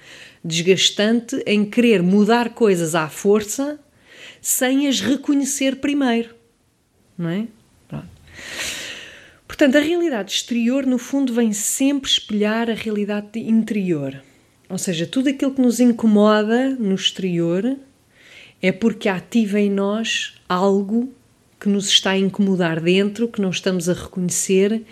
desgastante 0.42 1.42
em 1.46 1.64
querer 1.64 2.02
mudar 2.02 2.50
coisas 2.50 2.94
à 2.94 3.08
força 3.08 3.78
sem 4.40 4.88
as 4.88 5.00
reconhecer 5.00 5.76
primeiro. 5.76 6.34
Não 7.16 7.28
é? 7.28 7.46
Portanto, 9.46 9.76
a 9.76 9.80
realidade 9.80 10.32
exterior, 10.32 10.86
no 10.86 10.96
fundo, 10.96 11.34
vem 11.34 11.52
sempre 11.52 12.10
espelhar 12.10 12.70
a 12.70 12.74
realidade 12.74 13.38
interior. 13.38 14.20
Ou 14.68 14.78
seja, 14.78 15.06
tudo 15.06 15.28
aquilo 15.28 15.52
que 15.52 15.60
nos 15.60 15.78
incomoda 15.78 16.70
no 16.70 16.94
exterior 16.94 17.76
é 18.62 18.70
porque 18.70 19.08
ativa 19.08 19.58
em 19.58 19.70
nós 19.70 20.34
algo 20.48 21.12
que 21.60 21.68
nos 21.68 21.88
está 21.88 22.12
a 22.12 22.18
incomodar 22.18 22.80
dentro, 22.80 23.28
que 23.28 23.40
não 23.40 23.50
estamos 23.50 23.88
a 23.88 23.92
reconhecer 23.92 24.82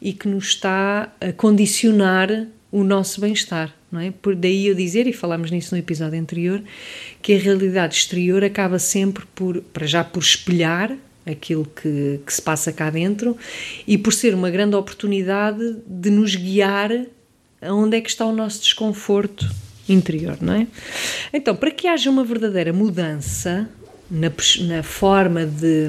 e 0.00 0.12
que 0.12 0.26
nos 0.26 0.48
está 0.48 1.12
a 1.20 1.32
condicionar 1.32 2.46
o 2.70 2.84
nosso 2.84 3.20
bem-estar, 3.20 3.74
não 3.90 4.00
é? 4.00 4.10
Por 4.10 4.34
daí 4.34 4.66
eu 4.66 4.74
dizer, 4.74 5.06
e 5.06 5.12
falámos 5.12 5.50
nisso 5.50 5.74
no 5.74 5.78
episódio 5.78 6.20
anterior, 6.20 6.62
que 7.22 7.34
a 7.34 7.38
realidade 7.38 7.94
exterior 7.94 8.44
acaba 8.44 8.78
sempre 8.78 9.24
por, 9.34 9.62
para 9.62 9.86
já 9.86 10.04
por 10.04 10.22
espelhar 10.22 10.96
aquilo 11.24 11.64
que, 11.64 12.20
que 12.24 12.32
se 12.32 12.40
passa 12.40 12.72
cá 12.72 12.90
dentro 12.90 13.36
e 13.86 13.96
por 13.98 14.12
ser 14.12 14.34
uma 14.34 14.50
grande 14.50 14.76
oportunidade 14.76 15.76
de 15.86 16.10
nos 16.10 16.34
guiar 16.34 16.90
aonde 17.60 17.96
é 17.96 18.00
que 18.00 18.08
está 18.08 18.24
o 18.24 18.32
nosso 18.32 18.60
desconforto 18.60 19.46
interior, 19.88 20.38
não 20.40 20.54
é? 20.54 20.66
Então, 21.32 21.54
para 21.54 21.70
que 21.70 21.86
haja 21.86 22.10
uma 22.10 22.24
verdadeira 22.24 22.72
mudança 22.72 23.68
na, 24.10 24.30
na 24.66 24.82
forma 24.82 25.46
de, 25.46 25.88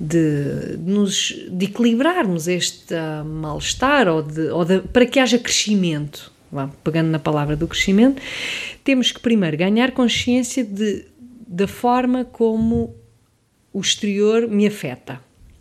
de, 0.00 0.76
de, 0.76 0.90
nos, 0.90 1.34
de 1.50 1.66
equilibrarmos 1.66 2.48
este 2.48 2.94
mal-estar 3.24 4.08
ou, 4.08 4.22
de, 4.22 4.48
ou 4.48 4.64
de, 4.64 4.80
para 4.80 5.06
que 5.06 5.18
haja 5.18 5.38
crescimento, 5.38 6.32
pegando 6.82 7.08
na 7.08 7.18
palavra 7.18 7.56
do 7.56 7.66
crescimento, 7.66 8.20
temos 8.84 9.12
que 9.12 9.20
primeiro 9.20 9.56
ganhar 9.56 9.92
consciência 9.92 10.64
de, 10.64 11.04
da 11.46 11.66
forma 11.66 12.24
como 12.24 12.94
o 13.72 13.80
exterior 13.80 14.48
me 14.48 14.66
afeta. 14.66 15.20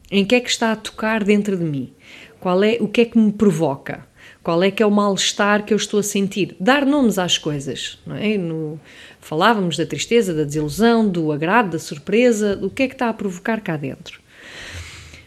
Em 0.09 0.23
que 0.23 0.35
é 0.35 0.39
que 0.39 0.49
está 0.49 0.71
a 0.71 0.75
tocar 0.75 1.23
dentro 1.23 1.57
de 1.57 1.63
mim? 1.63 1.91
Qual 2.39 2.63
é, 2.63 2.77
o 2.79 2.87
que 2.87 3.01
é 3.01 3.05
que 3.05 3.17
me 3.17 3.31
provoca? 3.31 4.07
Qual 4.45 4.61
é 4.61 4.69
que 4.69 4.83
é 4.83 4.85
o 4.85 4.91
mal-estar 4.91 5.65
que 5.65 5.73
eu 5.73 5.75
estou 5.75 5.99
a 5.99 6.03
sentir? 6.03 6.55
Dar 6.59 6.85
nomes 6.85 7.17
às 7.17 7.35
coisas, 7.35 7.97
não 8.05 8.15
é? 8.15 8.37
No, 8.37 8.79
falávamos 9.19 9.75
da 9.75 9.87
tristeza, 9.87 10.35
da 10.35 10.43
desilusão, 10.43 11.09
do 11.09 11.31
agrado, 11.31 11.71
da 11.71 11.79
surpresa, 11.79 12.55
do 12.55 12.69
que 12.69 12.83
é 12.83 12.87
que 12.87 12.93
está 12.93 13.09
a 13.09 13.13
provocar 13.13 13.59
cá 13.59 13.75
dentro. 13.75 14.21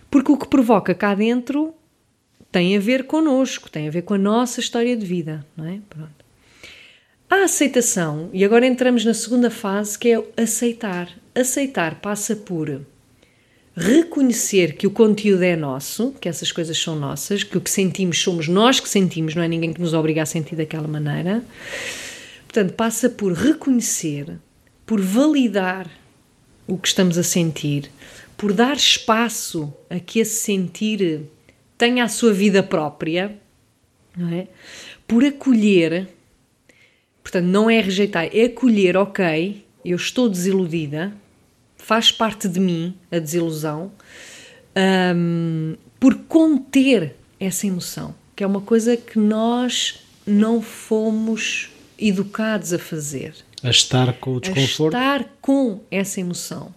Porque 0.09 0.31
o 0.31 0.37
que 0.37 0.47
provoca 0.47 0.95
cá 0.95 1.17
dentro 1.17 1.75
tem 2.53 2.77
a 2.77 2.81
ver 2.81 3.09
connosco, 3.09 3.69
tem 3.69 3.89
a 3.89 3.91
ver 3.91 4.03
com 4.03 4.15
a 4.15 4.19
nossa 4.19 4.61
história 4.61 4.97
de 4.97 5.05
vida, 5.05 5.45
não 5.57 5.67
é? 5.67 5.81
Pronto. 5.91 6.25
A 7.29 7.43
aceitação, 7.43 8.31
e 8.33 8.45
agora 8.45 8.69
entramos 8.69 9.05
na 9.05 9.15
segunda 9.15 9.51
fase 9.51 9.99
que 9.99 10.13
é 10.13 10.23
aceitar. 10.41 11.11
Aceitar 11.35 11.97
passa 11.97 12.37
por 12.37 12.83
reconhecer 13.79 14.75
que 14.75 14.87
o 14.87 14.91
conteúdo 14.91 15.43
é 15.43 15.55
nosso, 15.55 16.13
que 16.21 16.29
essas 16.29 16.51
coisas 16.51 16.77
são 16.77 16.97
nossas, 16.97 17.45
que 17.45 17.57
o 17.57 17.61
que 17.61 17.71
sentimos 17.71 18.21
somos 18.21 18.49
nós 18.49 18.81
que 18.81 18.89
sentimos, 18.89 19.35
não 19.35 19.43
é 19.43 19.49
ninguém 19.49 19.73
que 19.73 19.81
nos 19.81 19.95
obriga 19.95 20.23
a 20.23 20.27
sentir 20.27 20.57
daquela 20.57 20.89
maneira. 20.89 21.45
Portanto, 22.45 22.75
passa 22.75 23.09
por 23.09 23.33
reconhecer, 23.33 24.39
por 24.85 25.01
validar 25.01 25.89
o 26.67 26.77
que 26.77 26.89
estamos 26.89 27.17
a 27.17 27.23
sentir, 27.23 27.91
por 28.37 28.53
dar 28.53 28.77
espaço 28.77 29.73
a 29.89 30.01
que 30.01 30.19
esse 30.19 30.37
sentir 30.41 31.23
tenha 31.77 32.05
a 32.05 32.09
sua 32.09 32.33
vida 32.33 32.63
própria, 32.63 33.39
não 34.17 34.33
é? 34.33 34.49
Por 35.07 35.25
acolher, 35.25 36.09
portanto, 37.23 37.47
não 37.47 37.71
é 37.71 37.81
rejeitar, 37.81 38.29
é 38.33 38.45
acolher, 38.45 38.97
ok, 38.97 39.65
eu 39.85 39.97
estou 39.97 40.29
desiludida, 40.29 41.13
faz 41.89 42.13
parte 42.13 42.47
de 42.49 42.61
mim 42.61 42.95
a 43.11 43.19
desilusão, 43.19 43.91
um, 45.17 45.75
por 45.99 46.15
conter 46.29 47.17
essa 47.41 47.67
emoção, 47.67 48.15
que 48.37 48.45
é 48.45 48.47
uma 48.47 48.61
coisa 48.61 48.95
que 48.95 49.19
nós 49.19 50.01
não 50.27 50.61
fomos 50.61 51.71
educados 51.99 52.75
a 52.75 52.79
fazer. 52.79 53.35
A 53.63 53.71
estar 53.71 54.13
com 54.21 54.35
o 54.35 54.41
desconforto. 54.41 54.95
A 54.95 55.17
estar 55.17 55.31
com 55.41 55.81
essa 55.91 56.21
emoção. 56.21 56.75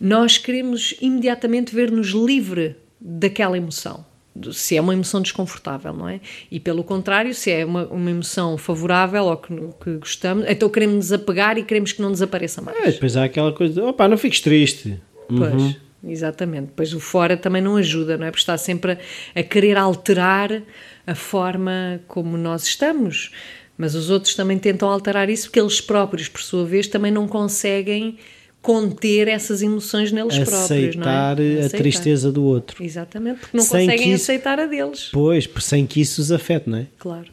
Nós 0.00 0.38
queremos 0.38 0.92
imediatamente 1.00 1.72
ver-nos 1.72 2.08
livre 2.08 2.74
daquela 3.00 3.56
emoção 3.56 4.04
se 4.52 4.76
é 4.76 4.80
uma 4.80 4.94
emoção 4.94 5.20
desconfortável, 5.20 5.92
não 5.92 6.08
é? 6.08 6.20
E 6.50 6.58
pelo 6.58 6.82
contrário, 6.82 7.34
se 7.34 7.50
é 7.50 7.64
uma, 7.64 7.86
uma 7.86 8.10
emoção 8.10 8.56
favorável 8.56 9.24
ou 9.24 9.36
que, 9.36 9.54
que 9.82 9.96
gostamos, 9.98 10.44
então 10.48 10.68
queremos 10.68 10.96
nos 10.96 11.12
apegar 11.12 11.58
e 11.58 11.62
queremos 11.62 11.92
que 11.92 12.00
não 12.00 12.10
desapareça 12.10 12.62
mais. 12.62 12.76
É, 12.78 12.90
depois 12.90 13.16
há 13.16 13.24
aquela 13.24 13.52
coisa, 13.52 13.74
de, 13.74 13.80
opa, 13.80 14.08
não 14.08 14.16
fiques 14.16 14.40
triste. 14.40 15.00
Pois, 15.28 15.54
uhum. 15.54 15.74
exatamente. 16.04 16.66
Depois 16.66 16.94
o 16.94 17.00
fora 17.00 17.36
também 17.36 17.60
não 17.60 17.76
ajuda, 17.76 18.16
não 18.16 18.26
é? 18.26 18.30
Porque 18.30 18.42
está 18.42 18.56
sempre 18.56 18.92
a, 18.92 19.40
a 19.40 19.42
querer 19.42 19.76
alterar 19.76 20.62
a 21.06 21.14
forma 21.14 22.00
como 22.08 22.36
nós 22.36 22.64
estamos. 22.64 23.30
Mas 23.76 23.94
os 23.94 24.10
outros 24.10 24.34
também 24.34 24.58
tentam 24.58 24.88
alterar 24.88 25.28
isso 25.28 25.48
porque 25.48 25.60
eles 25.60 25.80
próprios, 25.80 26.28
por 26.28 26.42
sua 26.42 26.64
vez, 26.64 26.86
também 26.86 27.10
não 27.10 27.26
conseguem 27.26 28.18
conter 28.62 29.26
essas 29.26 29.60
emoções 29.60 30.12
neles 30.12 30.34
aceitar 30.34 30.50
próprios, 30.50 30.96
não 30.96 31.10
é? 31.10 31.32
Aceitar 31.32 31.66
a 31.66 31.78
tristeza 31.78 32.32
do 32.32 32.44
outro. 32.44 32.82
Exatamente, 32.82 33.40
porque 33.40 33.56
não 33.56 33.64
sem 33.64 33.86
conseguem 33.86 34.12
isso, 34.14 34.22
aceitar 34.22 34.60
a 34.60 34.66
deles. 34.66 35.10
Pois, 35.12 35.50
sem 35.60 35.84
que 35.84 36.00
isso 36.00 36.20
os 36.20 36.30
afete, 36.30 36.70
não 36.70 36.78
é? 36.78 36.86
Claro. 36.98 37.28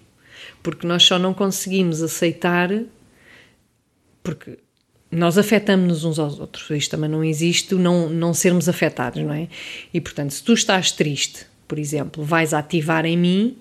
Porque 0.64 0.86
nós 0.88 1.04
só 1.04 1.20
não 1.20 1.34
conseguimos 1.34 2.02
aceitar 2.02 2.70
porque 4.24 4.58
nós 5.12 5.38
afetamos-nos 5.38 6.04
uns 6.04 6.20
aos 6.20 6.40
outros. 6.40 6.70
Isto 6.72 6.92
também 6.92 7.10
não 7.10 7.24
existe, 7.24 7.76
não, 7.76 8.10
não 8.10 8.34
sermos 8.34 8.68
afetados, 8.68 9.24
não 9.24 9.34
é? 9.34 9.48
E 9.94 10.02
portanto, 10.02 10.32
se 10.32 10.44
tu 10.44 10.54
estás 10.54 10.92
triste, 10.92 11.46
por 11.68 11.80
exemplo, 11.80 12.24
vais 12.24 12.54
ativar 12.54 13.06
em 13.06 13.18
mim 13.18 13.58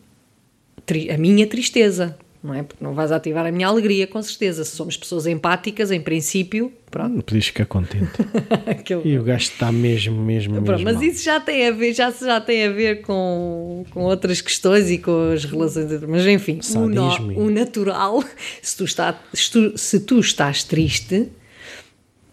a 1.13 1.19
minha 1.19 1.47
tristeza 1.47 2.17
não 2.49 2.55
é? 2.55 2.63
Porque 2.63 2.83
não 2.83 2.95
vais 2.95 3.13
ativar 3.13 3.47
a 3.47 3.53
minha 3.53 3.69
alegria, 3.69 4.07
com 4.07 4.21
certeza. 4.23 4.65
Se 4.65 4.75
somos 4.75 4.97
pessoas 4.97 5.27
empáticas, 5.27 5.91
em 5.91 6.01
princípio, 6.01 6.73
pronto. 6.91 7.15
Não 7.15 7.21
podias 7.21 7.47
ficar 7.47 7.67
contente. 7.67 8.11
e 9.05 9.19
o 9.19 9.23
gajo 9.23 9.45
está 9.45 9.71
mesmo, 9.71 10.21
mesmo, 10.21 10.55
pronto, 10.55 10.71
mesmo 10.71 10.85
Mas 10.85 10.95
mal. 10.95 11.05
isso 11.05 11.25
já 11.25 11.39
tem 11.39 11.69
a 11.69 11.71
ver, 11.71 11.93
já, 11.93 12.11
já 12.11 12.41
tem 12.41 12.65
a 12.65 12.71
ver 12.71 13.03
com, 13.03 13.85
com 13.91 14.03
outras 14.05 14.41
questões 14.41 14.91
e 14.91 14.99
com 14.99 15.33
as 15.33 15.45
relações. 15.45 16.03
Mas 16.09 16.27
enfim, 16.27 16.59
o, 16.75 16.89
no, 16.89 17.45
o, 17.45 17.51
natural, 17.51 18.25
se 18.63 18.77
tu, 18.77 18.85
está, 18.85 19.19
se, 19.33 19.51
tu, 19.51 19.79
se 19.79 20.01
tu 20.01 20.19
estás 20.19 20.65
triste, 20.65 21.29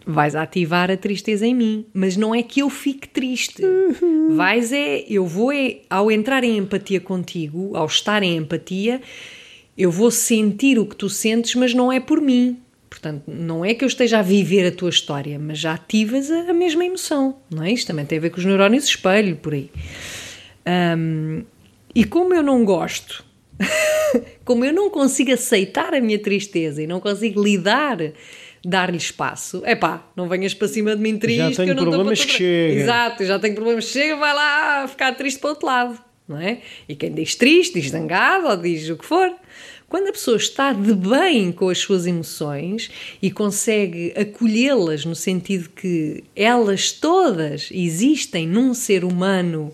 vais 0.06 0.34
ativar 0.34 0.90
a 0.90 0.96
tristeza 0.96 1.44
em 1.46 1.54
mim, 1.54 1.84
mas 1.92 2.16
não 2.16 2.34
é 2.34 2.42
que 2.42 2.60
eu 2.60 2.70
fique 2.70 3.08
triste. 3.08 3.62
Uhum. 3.62 4.36
Vais 4.36 4.72
é, 4.72 5.04
eu 5.08 5.26
vou 5.26 5.52
é, 5.52 5.78
ao 5.90 6.10
entrar 6.10 6.44
em 6.44 6.56
empatia 6.56 7.00
contigo, 7.00 7.76
ao 7.76 7.86
estar 7.86 8.22
em 8.22 8.36
empatia, 8.36 9.02
eu 9.76 9.90
vou 9.90 10.10
sentir 10.10 10.78
o 10.78 10.86
que 10.86 10.96
tu 10.96 11.08
sentes, 11.08 11.54
mas 11.54 11.74
não 11.74 11.92
é 11.92 12.00
por 12.00 12.20
mim. 12.20 12.58
Portanto, 12.88 13.24
não 13.26 13.64
é 13.64 13.74
que 13.74 13.84
eu 13.84 13.88
esteja 13.88 14.20
a 14.20 14.22
viver 14.22 14.66
a 14.66 14.72
tua 14.72 14.88
história, 14.88 15.38
mas 15.38 15.58
já 15.58 15.74
ativas 15.74 16.30
a, 16.30 16.50
a 16.50 16.54
mesma 16.54 16.84
emoção, 16.84 17.36
não 17.50 17.62
é? 17.62 17.70
Isto 17.72 17.88
também 17.88 18.06
tem 18.06 18.18
a 18.18 18.20
ver 18.20 18.30
com 18.30 18.38
os 18.38 18.44
neurónios 18.44 18.84
espelho, 18.84 19.36
por 19.36 19.52
aí. 19.52 19.70
Um, 20.96 21.44
e 21.94 22.04
como 22.04 22.34
eu 22.34 22.42
não 22.42 22.64
gosto, 22.64 23.24
como 24.44 24.64
eu 24.64 24.72
não 24.72 24.88
consigo 24.88 25.32
aceitar 25.32 25.94
a 25.94 26.00
minha 26.00 26.18
tristeza 26.18 26.82
e 26.82 26.86
não 26.86 27.00
consigo 27.00 27.42
lidar, 27.42 27.98
dar-lhe 28.64 28.96
espaço, 28.96 29.62
é 29.64 29.74
pá, 29.74 30.08
não 30.16 30.28
venhas 30.28 30.54
para 30.54 30.68
cima 30.68 30.96
de 30.96 31.02
mim 31.02 31.18
triste. 31.18 31.38
Já 31.38 31.64
tenho 31.64 31.64
que 31.66 31.70
eu 31.70 31.74
não 31.74 31.84
problemas 31.84 32.24
que 32.24 32.32
chega. 32.32 32.80
Exato, 32.80 33.24
já 33.24 33.38
tenho 33.38 33.54
problemas 33.54 33.84
que 33.86 33.92
chega, 33.92 34.16
vai 34.16 34.34
lá 34.34 34.88
ficar 34.88 35.14
triste 35.14 35.38
para 35.38 35.48
o 35.48 35.50
outro 35.50 35.66
lado. 35.66 36.05
Não 36.28 36.38
é? 36.38 36.58
E 36.88 36.94
quem 36.94 37.12
diz 37.12 37.34
triste, 37.34 37.80
diz 37.80 37.90
zangado 37.90 38.48
ou 38.48 38.56
diz 38.56 38.88
o 38.88 38.96
que 38.96 39.04
for. 39.04 39.32
Quando 39.88 40.08
a 40.08 40.12
pessoa 40.12 40.36
está 40.36 40.72
de 40.72 40.92
bem 40.94 41.52
com 41.52 41.68
as 41.68 41.78
suas 41.78 42.06
emoções 42.06 42.90
e 43.22 43.30
consegue 43.30 44.12
acolhê-las 44.16 45.04
no 45.04 45.14
sentido 45.14 45.68
que 45.70 46.24
elas 46.34 46.90
todas 46.90 47.68
existem 47.70 48.48
num 48.48 48.74
ser 48.74 49.04
humano 49.04 49.72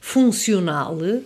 funcional, 0.00 0.96
uh, 0.96 1.22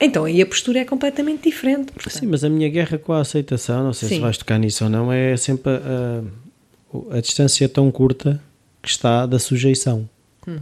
então 0.00 0.24
aí 0.24 0.42
a 0.42 0.46
postura 0.46 0.80
é 0.80 0.84
completamente 0.84 1.44
diferente. 1.48 1.92
Portanto. 1.92 2.18
Sim, 2.18 2.26
mas 2.26 2.42
a 2.42 2.48
minha 2.48 2.68
guerra 2.68 2.98
com 2.98 3.12
a 3.12 3.20
aceitação, 3.20 3.84
não 3.84 3.92
sei 3.92 4.08
Sim. 4.08 4.14
se 4.16 4.20
vais 4.20 4.36
tocar 4.36 4.58
nisso 4.58 4.82
ou 4.82 4.90
não, 4.90 5.12
é 5.12 5.36
sempre 5.36 5.70
a, 5.70 6.24
a, 7.12 7.18
a 7.18 7.20
distância 7.20 7.68
tão 7.68 7.88
curta 7.92 8.42
que 8.82 8.88
está 8.88 9.26
da 9.26 9.38
sujeição. 9.38 10.08
Hum. 10.46 10.58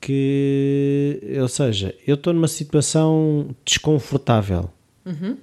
Que, 0.00 1.20
ou 1.40 1.48
seja, 1.48 1.94
eu 2.06 2.14
estou 2.14 2.32
numa 2.32 2.48
situação 2.48 3.54
desconfortável. 3.64 4.70
Uhum. 5.04 5.36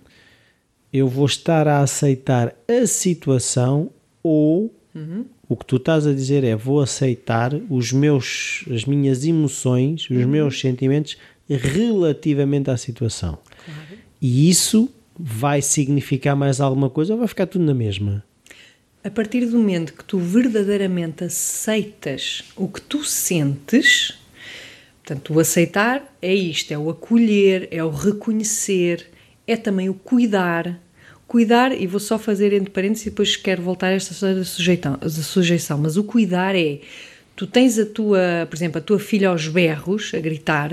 Eu 0.91 1.07
vou 1.07 1.25
estar 1.25 1.67
a 1.67 1.81
aceitar 1.81 2.55
a 2.67 2.87
situação 2.87 3.89
ou 4.23 4.73
uhum. 4.93 5.25
o 5.49 5.57
que 5.57 5.65
tu 5.65 5.75
estás 5.75 6.07
a 6.07 6.13
dizer 6.13 6.43
é 6.43 6.55
vou 6.55 6.81
aceitar 6.81 7.53
os 7.69 7.91
meus, 7.91 8.63
as 8.71 8.85
minhas 8.85 9.25
emoções, 9.25 10.09
os 10.09 10.17
uhum. 10.17 10.27
meus 10.27 10.59
sentimentos 10.59 11.17
relativamente 11.49 12.69
à 12.71 12.77
situação. 12.77 13.37
Claro. 13.65 13.99
E 14.21 14.49
isso 14.49 14.89
vai 15.17 15.61
significar 15.61 16.35
mais 16.35 16.59
alguma 16.59 16.89
coisa 16.89 17.13
ou 17.13 17.19
vai 17.19 17.27
ficar 17.27 17.45
tudo 17.45 17.63
na 17.63 17.73
mesma? 17.73 18.23
A 19.03 19.09
partir 19.09 19.45
do 19.45 19.57
momento 19.57 19.93
que 19.93 20.03
tu 20.03 20.17
verdadeiramente 20.17 21.23
aceitas 21.23 22.43
o 22.55 22.67
que 22.67 22.81
tu 22.81 23.03
sentes, 23.03 24.17
portanto, 25.05 25.35
o 25.35 25.39
aceitar 25.39 26.03
é 26.19 26.33
isto, 26.33 26.71
é 26.71 26.77
o 26.77 26.89
acolher, 26.89 27.67
é 27.69 27.83
o 27.83 27.91
reconhecer, 27.91 29.07
é 29.45 29.55
também 29.55 29.87
o 29.87 29.93
cuidar. 29.93 30.81
Cuidar, 31.27 31.79
e 31.79 31.85
vou 31.85 31.99
só 31.99 32.17
fazer 32.17 32.53
entre 32.53 32.71
parênteses 32.71 33.07
e 33.07 33.09
depois 33.11 33.35
quero 33.35 33.61
voltar 33.61 33.87
a 33.87 33.91
esta 33.91 34.13
história 34.13 34.35
da 34.35 34.43
sujeição, 34.43 34.97
sujeição, 35.09 35.77
mas 35.77 35.97
o 35.97 36.03
cuidar 36.03 36.55
é, 36.55 36.79
tu 37.35 37.45
tens 37.45 37.77
a 37.77 37.85
tua, 37.85 38.47
por 38.49 38.55
exemplo, 38.55 38.79
a 38.79 38.81
tua 38.81 38.99
filha 38.99 39.29
aos 39.29 39.47
berros, 39.47 40.11
a 40.13 40.19
gritar, 40.19 40.71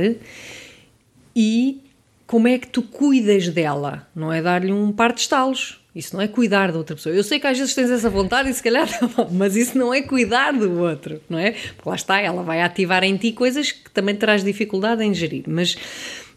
e 1.35 1.81
como 2.27 2.49
é 2.49 2.59
que 2.59 2.67
tu 2.67 2.83
cuidas 2.83 3.49
dela? 3.49 4.09
Não 4.15 4.33
é 4.33 4.41
dar-lhe 4.41 4.73
um 4.73 4.93
par 4.93 5.13
de 5.13 5.21
estalos. 5.21 5.82
Isso 5.95 6.17
não 6.17 6.23
é 6.23 6.29
cuidar 6.29 6.73
da 6.73 6.79
outra 6.79 6.97
pessoa. 6.97 7.15
Eu 7.15 7.23
sei 7.23 7.39
que 7.39 7.47
às 7.47 7.59
vezes 7.59 7.75
tens 7.75 7.91
essa 7.91 8.09
vontade 8.09 8.49
e 8.49 8.55
se 8.55 8.63
calhar 8.63 8.89
mas 9.31 9.57
isso 9.57 9.77
não 9.77 9.93
é 9.93 10.01
cuidar 10.01 10.53
do 10.53 10.81
outro, 10.81 11.21
não 11.29 11.39
é? 11.39 11.53
Porque 11.53 11.89
lá 11.89 11.95
está, 11.95 12.21
ela 12.21 12.43
vai 12.43 12.63
ativar 12.63 13.05
em 13.05 13.17
ti 13.17 13.33
coisas 13.33 13.73
que 13.73 13.91
também 13.91 14.15
terás 14.15 14.43
dificuldade 14.43 15.05
em 15.05 15.13
gerir. 15.13 15.45
Mas, 15.47 15.77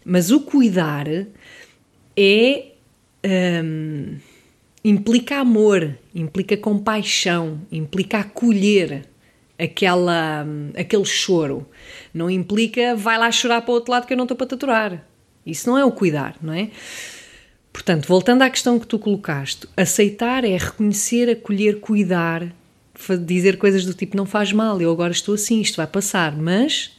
mas 0.03 0.31
o 0.31 0.41
cuidar 0.41 1.07
é. 2.17 2.65
Hum, 3.63 4.17
implica 4.83 5.38
amor, 5.38 5.97
implica 6.13 6.55
compaixão, 6.55 7.59
implica 7.71 8.19
acolher 8.19 9.03
aquela, 9.57 10.45
aquele 10.77 11.05
choro. 11.05 11.67
Não 12.13 12.29
implica 12.29 12.95
vai 12.95 13.17
lá 13.17 13.31
chorar 13.31 13.62
para 13.62 13.71
o 13.71 13.75
outro 13.75 13.91
lado 13.91 14.05
que 14.05 14.13
eu 14.13 14.17
não 14.17 14.25
estou 14.25 14.38
para 14.38 14.45
tatuar. 14.45 15.07
Isso 15.43 15.67
não 15.67 15.77
é 15.77 15.83
o 15.83 15.91
cuidar, 15.91 16.35
não 16.39 16.53
é? 16.53 16.69
Portanto, 17.75 18.08
voltando 18.08 18.41
à 18.41 18.50
questão 18.50 18.79
que 18.79 18.88
tu 18.88 18.98
colocaste, 18.98 19.67
aceitar 19.75 20.46
é 20.46 20.55
reconhecer, 20.55 21.29
acolher, 21.29 21.82
cuidar, 21.82 22.55
dizer 23.25 23.58
coisas 23.58 23.84
do 23.84 23.94
tipo 23.94 24.15
não 24.15 24.25
faz 24.25 24.53
mal, 24.53 24.82
eu 24.82 24.89
agora 24.89 25.12
estou 25.12 25.36
assim, 25.36 25.60
isto 25.60 25.75
vai 25.75 25.86
passar, 25.86 26.38
mas 26.38 26.91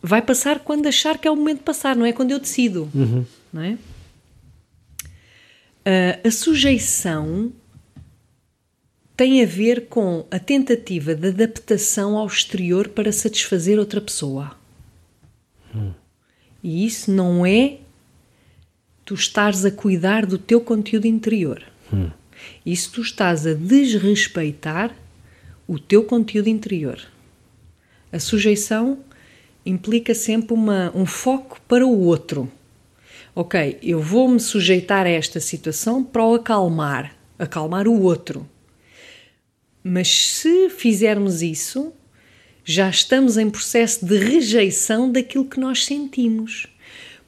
vai 0.00 0.22
passar 0.22 0.60
quando 0.60 0.86
achar 0.86 1.18
que 1.18 1.28
é 1.28 1.30
o 1.30 1.36
momento 1.36 1.58
de 1.58 1.64
passar, 1.64 1.94
não 1.94 2.06
é 2.06 2.14
quando 2.14 2.30
eu 2.30 2.40
decido, 2.40 2.88
uhum. 2.94 3.26
não 3.52 3.60
é? 3.60 3.72
Uh, 5.84 6.26
a 6.26 6.30
sujeição 6.30 7.52
tem 9.14 9.42
a 9.42 9.46
ver 9.46 9.88
com 9.88 10.24
a 10.30 10.38
tentativa 10.38 11.14
de 11.14 11.28
adaptação 11.28 12.16
ao 12.16 12.26
exterior 12.26 12.88
para 12.88 13.12
satisfazer 13.12 13.78
outra 13.78 14.00
pessoa. 14.00 14.56
Hum. 15.74 15.92
E 16.62 16.86
isso 16.86 17.10
não 17.10 17.44
é 17.44 17.81
tu 19.04 19.14
estares 19.14 19.64
a 19.64 19.70
cuidar 19.70 20.26
do 20.26 20.38
teu 20.38 20.60
conteúdo 20.60 21.06
interior. 21.06 21.62
Hum. 21.92 22.10
Isso 22.64 22.92
tu 22.92 23.02
estás 23.02 23.46
a 23.46 23.54
desrespeitar 23.54 24.94
o 25.66 25.78
teu 25.78 26.04
conteúdo 26.04 26.48
interior. 26.48 27.00
A 28.12 28.18
sujeição 28.18 28.98
implica 29.64 30.14
sempre 30.14 30.52
uma, 30.52 30.92
um 30.94 31.06
foco 31.06 31.60
para 31.66 31.86
o 31.86 32.00
outro. 32.00 32.50
Ok, 33.34 33.78
eu 33.82 34.00
vou 34.00 34.28
me 34.28 34.40
sujeitar 34.40 35.06
a 35.06 35.10
esta 35.10 35.40
situação 35.40 36.04
para 36.04 36.24
o 36.24 36.34
acalmar, 36.34 37.16
acalmar 37.38 37.88
o 37.88 38.02
outro. 38.02 38.46
Mas 39.82 40.08
se 40.08 40.68
fizermos 40.68 41.42
isso, 41.42 41.92
já 42.64 42.88
estamos 42.88 43.36
em 43.38 43.48
processo 43.50 44.04
de 44.04 44.18
rejeição 44.18 45.10
daquilo 45.10 45.46
que 45.46 45.58
nós 45.58 45.84
sentimos. 45.84 46.66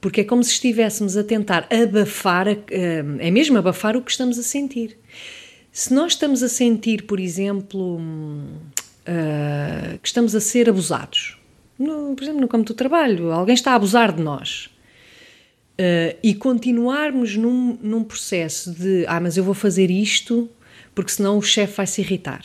Porque 0.05 0.21
é 0.21 0.25
como 0.25 0.45
se 0.45 0.51
estivéssemos 0.51 1.17
a 1.17 1.25
tentar 1.25 1.67
abafar, 1.73 2.47
é 2.47 3.31
mesmo 3.31 3.57
abafar 3.57 3.97
o 3.97 4.03
que 4.03 4.11
estamos 4.11 4.39
a 4.39 4.43
sentir. 4.43 4.99
Se 5.73 5.95
nós 5.95 6.13
estamos 6.13 6.43
a 6.43 6.49
sentir, 6.51 7.05
por 7.05 7.19
exemplo, 7.19 7.99
que 10.03 10.07
estamos 10.07 10.35
a 10.35 10.41
ser 10.41 10.69
abusados, 10.69 11.39
por 11.79 12.23
exemplo, 12.23 12.43
no 12.43 12.49
campo 12.49 12.67
do 12.67 12.75
trabalho, 12.75 13.33
alguém 13.33 13.55
está 13.55 13.73
a 13.73 13.77
abusar 13.77 14.13
de 14.13 14.23
nós. 14.23 14.69
e 16.23 16.35
continuarmos 16.35 17.35
num, 17.35 17.79
num 17.81 18.05
processo 18.05 18.73
de 18.73 19.07
ah, 19.09 19.19
mas 19.19 19.39
eu 19.39 19.43
vou 19.43 19.55
fazer 19.55 19.91
isto 19.91 20.51
porque 20.95 21.13
senão 21.13 21.39
o 21.39 21.43
chefe 21.43 21.79
vai 21.79 21.87
se 21.87 22.03
irritar. 22.03 22.45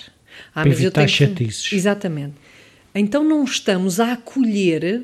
Ah, 0.56 0.64
mas 0.66 0.82
eu 0.82 0.92
tenho 0.92 1.10
chatices. 1.10 1.74
Exatamente. 1.74 2.36
Então 2.96 3.22
não 3.22 3.44
estamos 3.44 4.00
a 4.00 4.14
acolher 4.14 5.04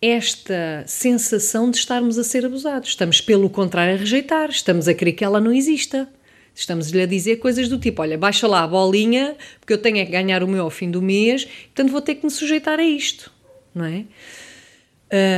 esta 0.00 0.84
sensação 0.86 1.70
de 1.70 1.78
estarmos 1.78 2.18
a 2.18 2.24
ser 2.24 2.46
abusados. 2.46 2.90
Estamos, 2.90 3.20
pelo 3.20 3.50
contrário, 3.50 3.94
a 3.94 3.98
rejeitar. 3.98 4.50
Estamos 4.50 4.88
a 4.88 4.94
querer 4.94 5.12
que 5.12 5.24
ela 5.24 5.40
não 5.40 5.52
exista. 5.52 6.08
Estamos-lhe 6.54 7.02
a 7.02 7.06
dizer 7.06 7.36
coisas 7.36 7.68
do 7.68 7.78
tipo: 7.78 8.02
olha, 8.02 8.18
baixa 8.18 8.46
lá 8.48 8.64
a 8.64 8.66
bolinha, 8.66 9.36
porque 9.60 9.72
eu 9.72 9.78
tenho 9.78 9.98
é 9.98 10.04
que 10.04 10.10
ganhar 10.10 10.42
o 10.42 10.48
meu 10.48 10.64
ao 10.64 10.70
fim 10.70 10.90
do 10.90 11.00
mês, 11.00 11.44
portanto 11.44 11.92
vou 11.92 12.00
ter 12.00 12.16
que 12.16 12.24
me 12.24 12.30
sujeitar 12.32 12.80
a 12.80 12.84
isto. 12.84 13.32
Não 13.72 13.84
é? 13.84 14.04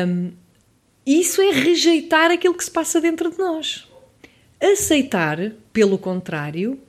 Um, 0.07 0.33
isso 1.07 1.43
é 1.43 1.51
rejeitar 1.51 2.31
aquilo 2.31 2.55
que 2.55 2.65
se 2.65 2.71
passa 2.71 3.01
dentro 3.01 3.31
de 3.31 3.39
nós. 3.39 3.87
Aceitar, 4.59 5.53
pelo 5.73 5.99
contrário, 5.99 6.81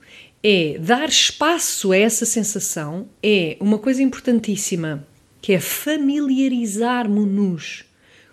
é 0.42 0.78
dar 0.78 1.08
espaço 1.08 1.92
a 1.92 1.96
essa 1.98 2.24
sensação, 2.24 3.08
é 3.22 3.56
uma 3.60 3.78
coisa 3.78 4.02
importantíssima, 4.02 5.06
que 5.42 5.52
é 5.52 5.60
familiarizarmos-nos 5.60 7.84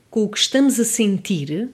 com 0.10 0.24
o 0.24 0.30
que 0.30 0.38
estamos 0.38 0.80
a 0.80 0.86
sentir, 0.86 1.68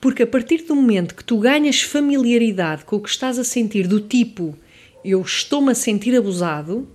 porque 0.00 0.24
a 0.24 0.26
partir 0.26 0.64
do 0.64 0.74
momento 0.74 1.14
que 1.14 1.22
tu 1.22 1.38
ganhas 1.38 1.82
familiaridade 1.82 2.84
com 2.84 2.96
o 2.96 3.00
que 3.00 3.10
estás 3.10 3.38
a 3.38 3.44
sentir, 3.44 3.86
do 3.86 4.00
tipo 4.00 4.58
eu 5.04 5.20
estou-me 5.20 5.72
a 5.72 5.74
sentir 5.74 6.16
abusado, 6.16 6.88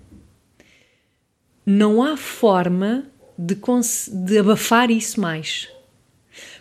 não 1.65 2.03
há 2.03 2.17
forma 2.17 3.05
de, 3.37 3.57
de 4.25 4.39
abafar 4.39 4.91
isso 4.91 5.21
mais 5.21 5.69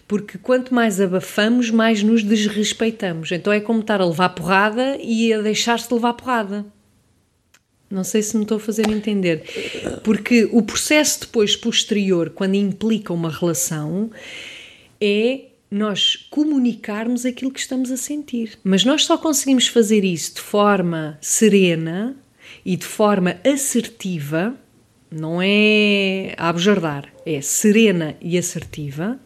porque 0.08 0.38
quanto 0.38 0.72
mais 0.72 1.00
abafamos, 1.00 1.70
mais 1.70 2.02
nos 2.02 2.22
desrespeitamos. 2.22 3.32
Então 3.32 3.52
é 3.52 3.60
como 3.60 3.80
estar 3.80 4.00
a 4.00 4.06
levar 4.06 4.30
porrada 4.30 4.96
e 5.00 5.32
a 5.32 5.42
deixar-se 5.42 5.88
de 5.88 5.94
levar 5.94 6.14
porrada. 6.14 6.64
Não 7.90 8.02
sei 8.02 8.22
se 8.22 8.36
me 8.36 8.42
estou 8.42 8.56
a 8.56 8.60
fazer 8.60 8.88
entender. 8.88 9.44
Porque 10.02 10.48
o 10.52 10.62
processo 10.62 11.20
depois 11.20 11.54
posterior, 11.54 12.30
quando 12.30 12.54
implica 12.54 13.12
uma 13.12 13.30
relação, 13.30 14.10
é 15.00 15.46
nós 15.70 16.16
comunicarmos 16.30 17.24
aquilo 17.24 17.50
que 17.50 17.60
estamos 17.60 17.90
a 17.90 17.96
sentir. 17.96 18.58
Mas 18.62 18.84
nós 18.84 19.04
só 19.04 19.16
conseguimos 19.16 19.68
fazer 19.68 20.04
isso 20.04 20.36
de 20.36 20.40
forma 20.40 21.18
serena 21.20 22.16
e 22.64 22.76
de 22.76 22.84
forma 22.84 23.38
assertiva, 23.44 24.54
não 25.10 25.40
é 25.42 26.34
abjardar, 26.36 27.12
é 27.24 27.40
serena 27.40 28.16
e 28.20 28.38
assertiva, 28.38 29.20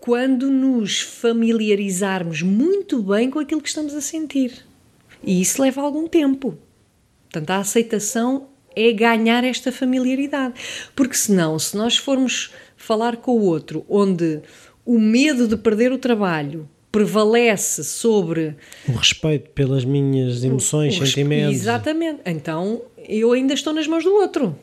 quando 0.00 0.50
nos 0.50 1.00
familiarizarmos 1.00 2.42
muito 2.42 3.02
bem 3.02 3.30
com 3.30 3.38
aquilo 3.38 3.60
que 3.60 3.68
estamos 3.68 3.94
a 3.94 4.00
sentir. 4.00 4.64
E 5.22 5.40
isso 5.40 5.60
leva 5.60 5.80
algum 5.80 6.06
tempo. 6.06 6.56
Portanto, 7.30 7.50
a 7.50 7.58
aceitação 7.58 8.48
é 8.74 8.92
ganhar 8.92 9.44
esta 9.44 9.72
familiaridade. 9.72 10.54
Porque 10.94 11.14
senão, 11.14 11.58
se 11.58 11.76
nós 11.76 11.96
formos 11.96 12.50
falar 12.76 13.16
com 13.16 13.32
o 13.32 13.42
outro, 13.42 13.84
onde 13.88 14.40
o 14.84 14.98
medo 14.98 15.46
de 15.46 15.56
perder 15.56 15.92
o 15.92 15.98
trabalho 15.98 16.68
prevalece 16.90 17.84
sobre 17.84 18.56
o 18.88 18.92
respeito 18.92 19.50
pelas 19.50 19.84
minhas 19.84 20.42
emoções, 20.42 20.98
o, 20.98 21.02
o 21.02 21.06
sentimentos. 21.06 21.56
Exatamente. 21.56 22.20
Então, 22.24 22.82
eu 22.96 23.32
ainda 23.32 23.52
estou 23.52 23.72
nas 23.72 23.86
mãos 23.86 24.04
do 24.04 24.12
outro. 24.14 24.58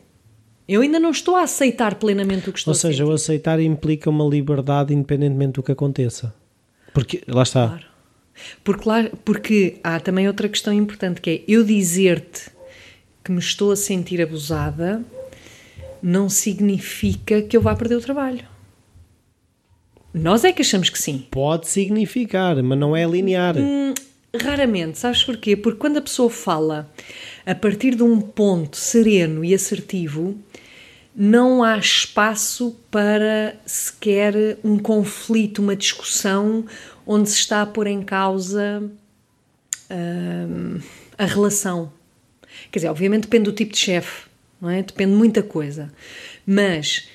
Eu 0.68 0.80
ainda 0.80 0.98
não 0.98 1.10
estou 1.10 1.36
a 1.36 1.42
aceitar 1.42 1.94
plenamente 1.94 2.50
o 2.50 2.52
que 2.52 2.58
estou 2.58 2.72
Ou 2.72 2.74
seja, 2.74 3.06
o 3.06 3.12
aceitar 3.12 3.60
implica 3.60 4.10
uma 4.10 4.24
liberdade 4.28 4.92
independentemente 4.92 5.52
do 5.52 5.62
que 5.62 5.70
aconteça. 5.70 6.34
Porque, 6.92 7.22
lá 7.28 7.44
está. 7.44 7.68
Claro. 7.68 7.86
Porque, 8.64 8.88
lá, 8.88 9.10
porque 9.24 9.76
há 9.84 10.00
também 10.00 10.26
outra 10.26 10.48
questão 10.48 10.72
importante 10.72 11.20
que 11.20 11.30
é 11.30 11.44
eu 11.46 11.62
dizer-te 11.62 12.55
que 13.26 13.32
me 13.32 13.40
estou 13.40 13.72
a 13.72 13.76
sentir 13.76 14.22
abusada 14.22 15.02
não 16.00 16.28
significa 16.28 17.42
que 17.42 17.56
eu 17.56 17.60
vá 17.60 17.74
perder 17.74 17.96
o 17.96 18.00
trabalho. 18.00 18.44
Nós 20.14 20.44
é 20.44 20.52
que 20.52 20.62
achamos 20.62 20.88
que 20.88 20.98
sim. 20.98 21.26
Pode 21.28 21.66
significar, 21.66 22.62
mas 22.62 22.78
não 22.78 22.94
é 22.94 23.04
linear. 23.04 23.56
Hum, 23.58 23.92
raramente, 24.40 24.98
sabes 24.98 25.24
porquê? 25.24 25.56
Porque 25.56 25.80
quando 25.80 25.96
a 25.96 26.00
pessoa 26.00 26.30
fala 26.30 26.88
a 27.44 27.52
partir 27.52 27.96
de 27.96 28.04
um 28.04 28.20
ponto 28.20 28.76
sereno 28.76 29.44
e 29.44 29.52
assertivo, 29.52 30.38
não 31.12 31.64
há 31.64 31.76
espaço 31.76 32.76
para 32.92 33.56
sequer 33.66 34.56
um 34.62 34.78
conflito, 34.78 35.58
uma 35.58 35.74
discussão 35.74 36.64
onde 37.04 37.28
se 37.28 37.38
está 37.38 37.62
a 37.62 37.66
pôr 37.66 37.88
em 37.88 38.02
causa 38.02 38.88
hum, 39.90 40.78
a 41.18 41.24
relação. 41.24 41.95
Quer 42.70 42.80
dizer, 42.80 42.88
obviamente 42.88 43.22
depende 43.22 43.44
do 43.44 43.52
tipo 43.52 43.72
de 43.72 43.78
chefe, 43.78 44.28
não 44.60 44.70
é? 44.70 44.82
Depende 44.82 45.12
de 45.12 45.16
muita 45.16 45.42
coisa. 45.42 45.92
Mas 46.46 47.08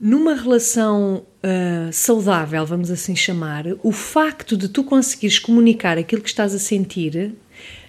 numa 0.00 0.34
relação 0.34 1.24
uh, 1.42 1.92
saudável, 1.92 2.64
vamos 2.66 2.90
assim 2.90 3.16
chamar, 3.16 3.64
o 3.82 3.92
facto 3.92 4.56
de 4.56 4.68
tu 4.68 4.84
conseguires 4.84 5.38
comunicar 5.38 5.98
aquilo 5.98 6.22
que 6.22 6.28
estás 6.28 6.54
a 6.54 6.58
sentir 6.58 7.34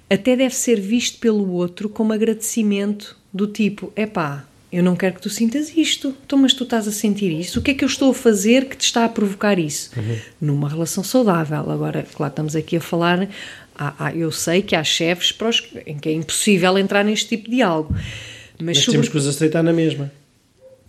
até 0.10 0.36
deve 0.36 0.56
ser 0.56 0.80
visto 0.80 1.20
pelo 1.20 1.52
outro 1.52 1.90
como 1.90 2.14
agradecimento 2.14 3.18
do 3.34 3.46
tipo, 3.46 3.92
epá, 3.96 4.46
eu 4.72 4.84
não 4.84 4.96
quero 4.96 5.16
que 5.16 5.22
tu 5.22 5.30
sintas 5.30 5.76
isto, 5.76 6.14
então, 6.26 6.40
mas 6.40 6.54
tu 6.54 6.64
estás 6.64 6.88
a 6.88 6.92
sentir 6.92 7.32
isso, 7.32 7.60
o 7.60 7.62
que 7.62 7.72
é 7.72 7.74
que 7.74 7.84
eu 7.84 7.88
estou 7.88 8.12
a 8.12 8.14
fazer 8.14 8.66
que 8.66 8.76
te 8.76 8.84
está 8.84 9.06
a 9.06 9.10
provocar 9.10 9.58
isso? 9.58 9.92
Uhum. 9.98 10.18
Numa 10.42 10.70
relação 10.70 11.04
saudável. 11.04 11.70
Agora, 11.72 12.06
claro, 12.14 12.32
estamos 12.32 12.56
aqui 12.56 12.78
a 12.78 12.82
falar, 12.82 13.30
há, 13.78 14.08
há, 14.08 14.16
eu 14.16 14.32
sei 14.32 14.62
que 14.62 14.76
há 14.76 14.84
chefes 14.84 15.32
os, 15.48 15.64
em 15.86 15.98
que 15.98 16.10
é 16.10 16.14
impossível 16.14 16.78
entrar 16.78 17.04
neste 17.04 17.30
tipo 17.30 17.46
de 17.46 17.58
diálogo. 17.58 17.94
Mas, 17.94 18.66
mas 18.66 18.78
sobre... 18.80 18.92
temos 18.94 19.10
que 19.10 19.18
os 19.18 19.28
aceitar 19.28 19.64
na 19.64 19.74
mesma. 19.74 20.12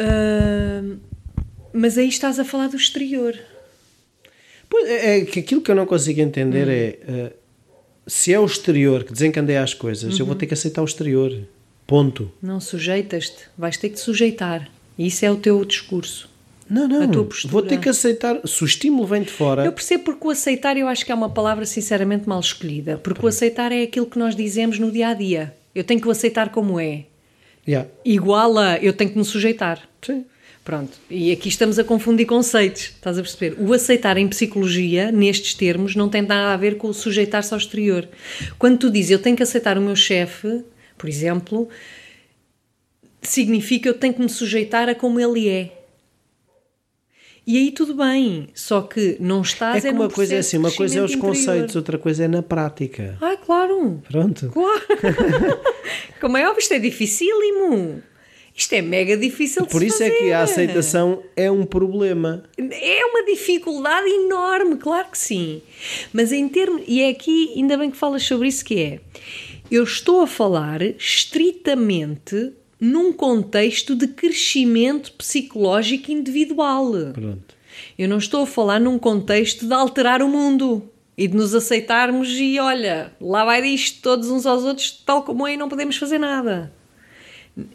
Uh, 0.01 0.99
mas 1.73 1.99
aí 1.99 2.09
estás 2.09 2.39
a 2.39 2.45
falar 2.45 2.69
do 2.69 2.77
exterior. 2.77 3.39
Pois, 4.71 4.89
é, 4.89 5.19
é 5.19 5.25
que 5.25 5.41
aquilo 5.41 5.61
que 5.61 5.71
eu 5.71 5.75
não 5.75 5.87
consigo 5.87 6.21
entender 6.21 6.69
é 6.69 7.31
uh, 7.31 7.39
se 8.07 8.33
é 8.33 8.41
o 8.41 8.47
exterior 8.47 9.05
que 9.05 9.13
desencandeia 9.13 9.63
as 9.63 9.75
coisas, 9.75 10.15
uhum. 10.15 10.21
eu 10.21 10.27
vou 10.27 10.33
uhum. 10.35 10.39
ter 10.39 10.47
que 10.47 10.55
aceitar 10.55 10.83
o 10.83 10.85
exterior. 10.85 11.33
Ponto. 11.87 12.31
Não 12.43 12.61
sujeitas-te, 12.61 13.45
vais 13.57 13.77
ter 13.77 13.91
que 13.91 13.95
te 13.95 14.01
sujeitar. 14.01 14.71
Isso 14.99 15.25
é 15.25 15.31
o 15.31 15.37
teu 15.37 15.65
discurso. 15.65 16.28
Não, 16.69 16.87
não. 16.87 17.29
Vou 17.47 17.63
ter 17.63 17.79
que 17.81 17.89
aceitar. 17.89 18.41
Se 18.45 18.63
o 18.63 18.67
estímulo 18.67 19.07
vem 19.07 19.23
de 19.23 19.31
fora. 19.31 19.65
Eu 19.65 19.73
percebo 19.73 20.05
porque 20.05 20.27
o 20.27 20.31
aceitar 20.31 20.77
eu 20.77 20.87
acho 20.87 21.05
que 21.05 21.13
é 21.13 21.15
uma 21.15 21.31
palavra 21.31 21.65
sinceramente 21.65 22.29
mal 22.29 22.41
escolhida. 22.41 22.99
Porque 22.99 23.25
o 23.25 23.29
aceitar 23.29 23.73
é 23.73 23.83
aquilo 23.83 24.07
que 24.07 24.19
nós 24.19 24.37
dizemos 24.37 24.79
no 24.79 24.91
dia 24.91 25.09
a 25.09 25.15
dia. 25.15 25.55
Eu 25.75 25.85
tenho 25.85 26.01
que 26.01 26.09
o 26.09 26.11
aceitar 26.11 26.51
como 26.51 26.79
é. 26.79 27.05
Yeah. 27.67 27.89
Igual 28.05 28.59
a 28.59 28.79
eu 28.79 28.93
tenho 28.93 29.11
que 29.11 29.19
me 29.19 29.25
sujeitar. 29.25 29.81
Sim. 30.03 30.25
Pronto. 30.65 30.99
E 31.11 31.33
aqui 31.33 31.49
estamos 31.49 31.79
a 31.79 31.85
confundir 31.85 32.27
conceitos. 32.27 32.83
Estás 32.83 33.19
a 33.19 33.23
perceber? 33.23 33.57
O 33.59 33.73
aceitar 33.73 34.19
em 34.19 34.29
psicologia, 34.29 35.11
nestes 35.11 35.55
termos, 35.55 35.97
não 35.97 36.09
tem 36.09 36.21
nada 36.21 36.53
a 36.53 36.57
ver 36.57 36.77
com 36.77 36.89
o 36.89 36.95
sujeitar-se 36.95 37.55
ao 37.55 37.59
exterior. 37.59 38.07
Quando 38.59 38.79
tu 38.79 38.91
dizes 38.91 39.13
eu 39.13 39.19
tenho 39.19 39.37
que 39.37 39.43
aceitar 39.43 39.79
o 39.79 39.81
meu 39.81 39.97
chefe 39.97 40.63
por 40.99 41.09
exemplo, 41.09 41.69
significa 43.23 43.89
eu 43.89 43.95
tenho 43.95 44.13
que 44.13 44.21
me 44.21 44.29
sujeitar 44.29 44.89
a 44.89 44.95
como 44.95 45.21
ele 45.21 45.49
é. 45.49 45.78
E 47.49 47.57
aí 47.57 47.71
tudo 47.73 47.95
bem, 47.95 48.51
só 48.53 48.83
que 48.83 49.17
não 49.19 49.41
estás 49.41 49.83
é 49.83 49.89
que 49.89 49.95
uma 49.95 50.11
coisa 50.11 50.35
é 50.35 50.39
assim, 50.41 50.59
uma 50.59 50.71
coisa 50.71 50.99
é 50.99 51.03
os 51.03 51.13
interior. 51.13 51.29
conceitos, 51.35 51.77
outra 51.77 51.97
coisa 51.97 52.25
é 52.27 52.29
na 52.29 52.43
prática. 52.43 53.17
Ah, 53.23 53.39
claro. 53.39 54.03
Pronto. 54.07 54.51
Claro. 54.51 54.83
Como 56.21 56.37
é 56.37 56.47
óbvio, 56.47 56.61
isto 56.61 56.75
é 56.75 56.79
dificílimo. 56.79 58.03
Isto 58.55 58.75
é 58.75 58.83
mega 58.83 59.17
difícil 59.17 59.63
de 59.65 59.71
Por 59.71 59.83
isso 59.83 59.97
fazer. 59.97 60.13
é 60.13 60.19
que 60.19 60.31
a 60.31 60.43
aceitação 60.43 61.23
é 61.35 61.51
um 61.51 61.65
problema. 61.65 62.43
É 62.59 63.07
uma 63.07 63.25
dificuldade 63.25 64.07
enorme, 64.11 64.77
claro 64.77 65.09
que 65.11 65.17
sim. 65.17 65.63
Mas 66.13 66.33
em 66.33 66.47
termos. 66.51 66.83
E 66.87 67.01
é 67.01 67.09
aqui, 67.09 67.55
ainda 67.57 67.79
bem 67.79 67.91
que 67.91 67.97
falas 67.97 68.25
sobre 68.25 68.49
isso, 68.49 68.63
que 68.63 68.79
é. 68.79 69.01
Eu 69.71 69.85
estou 69.85 70.21
a 70.21 70.27
falar 70.27 70.83
estritamente 70.83 72.53
num 72.81 73.13
contexto 73.13 73.95
de 73.95 74.07
crescimento 74.09 75.13
psicológico 75.13 76.13
individual. 76.13 76.93
Pronto. 77.13 77.55
Eu 77.99 78.09
não 78.09 78.19
estou 78.19 78.43
a 78.43 78.47
falar 78.47 78.81
num 78.81 78.99
contexto 78.99 79.67
de 79.67 79.73
alterar 79.73 80.23
o 80.23 80.29
mundo 80.29 80.89
e 81.17 81.27
de 81.27 81.37
nos 81.37 81.55
aceitarmos 81.55 82.29
e 82.39 82.59
olha, 82.61 83.13
lá 83.21 83.45
vai 83.45 83.61
disto 83.61 84.01
todos 84.03 84.31
uns 84.31 84.47
aos 84.47 84.63
outros, 84.63 85.03
tal 85.05 85.25
como 85.25 85.47
é, 85.47 85.55
e 85.55 85.57
não 85.57 85.69
podemos 85.69 85.97
fazer 85.97 86.19
nada. 86.19 86.73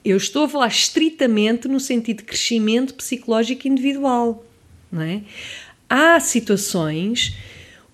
Eu 0.03 0.15
estou 0.15 0.45
a 0.45 0.49
falar 0.49 0.67
estritamente 0.67 1.67
no 1.67 1.79
sentido 1.79 2.17
de 2.17 2.23
crescimento 2.23 2.93
psicológico 2.93 3.67
individual. 3.67 4.45
Não 4.89 5.01
é? 5.01 5.23
Há 5.89 6.19
situações 6.21 7.35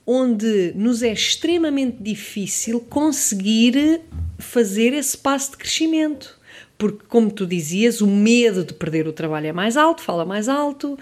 onde 0.06 0.72
nos 0.76 1.02
é 1.02 1.12
extremamente 1.12 1.98
difícil 2.02 2.80
conseguir 2.82 4.02
fazer 4.38 4.94
esse 4.94 5.18
passo 5.18 5.52
de 5.52 5.58
crescimento. 5.58 6.39
Porque, 6.80 7.00
como 7.10 7.30
tu 7.30 7.46
dizias, 7.46 8.00
o 8.00 8.08
medo 8.08 8.64
de 8.64 8.74
perder 8.74 9.06
o 9.06 9.12
trabalho 9.12 9.48
é 9.48 9.52
mais 9.52 9.76
alto, 9.76 10.02
fala 10.02 10.24
mais 10.24 10.48
alto, 10.48 10.94
uh, 10.94 10.98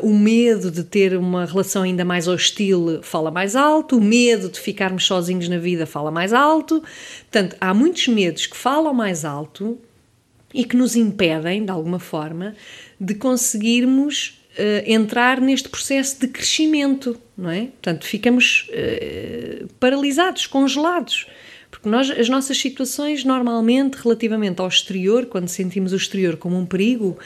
o 0.00 0.16
medo 0.16 0.70
de 0.70 0.84
ter 0.84 1.16
uma 1.16 1.44
relação 1.44 1.82
ainda 1.82 2.04
mais 2.04 2.28
hostil 2.28 3.00
fala 3.02 3.28
mais 3.28 3.56
alto, 3.56 3.98
o 3.98 4.00
medo 4.00 4.48
de 4.48 4.60
ficarmos 4.60 5.04
sozinhos 5.04 5.48
na 5.48 5.58
vida 5.58 5.86
fala 5.86 6.12
mais 6.12 6.32
alto. 6.32 6.84
Portanto, 7.22 7.56
há 7.60 7.74
muitos 7.74 8.06
medos 8.06 8.46
que 8.46 8.56
falam 8.56 8.94
mais 8.94 9.24
alto 9.24 9.76
e 10.54 10.64
que 10.64 10.76
nos 10.76 10.94
impedem, 10.94 11.64
de 11.64 11.72
alguma 11.72 11.98
forma, 11.98 12.54
de 13.00 13.16
conseguirmos 13.16 14.40
uh, 14.56 14.84
entrar 14.86 15.40
neste 15.40 15.68
processo 15.68 16.20
de 16.20 16.28
crescimento, 16.28 17.20
não 17.36 17.50
é? 17.50 17.62
Portanto, 17.62 18.06
ficamos 18.06 18.68
uh, 18.68 19.66
paralisados, 19.80 20.46
congelados. 20.46 21.26
Porque 21.82 21.88
nós, 21.88 22.10
as 22.12 22.28
nossas 22.28 22.58
situações, 22.58 23.24
normalmente, 23.24 23.96
relativamente 23.96 24.60
ao 24.60 24.68
exterior, 24.68 25.26
quando 25.26 25.48
sentimos 25.48 25.92
o 25.92 25.96
exterior 25.96 26.36
como 26.36 26.56
um 26.56 26.64
perigo, 26.64 27.18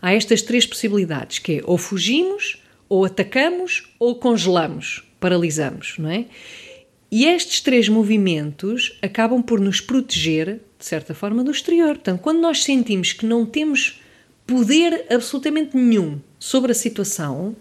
há 0.00 0.14
estas 0.14 0.40
três 0.40 0.64
possibilidades, 0.64 1.38
que 1.38 1.58
é 1.58 1.60
ou 1.62 1.76
fugimos, 1.76 2.62
ou 2.88 3.04
atacamos, 3.04 3.92
ou 3.98 4.14
congelamos, 4.14 5.04
paralisamos, 5.20 5.96
não 5.98 6.08
é? 6.08 6.24
E 7.12 7.26
estes 7.26 7.60
três 7.60 7.86
movimentos 7.86 8.98
acabam 9.02 9.42
por 9.42 9.60
nos 9.60 9.78
proteger, 9.78 10.60
de 10.78 10.86
certa 10.86 11.14
forma, 11.14 11.44
do 11.44 11.50
exterior. 11.50 11.96
Portanto, 11.96 12.20
quando 12.22 12.40
nós 12.40 12.64
sentimos 12.64 13.12
que 13.12 13.26
não 13.26 13.44
temos 13.44 14.00
poder 14.46 15.04
absolutamente 15.10 15.76
nenhum 15.76 16.18
sobre 16.38 16.72
a 16.72 16.74
situação, 16.74 17.54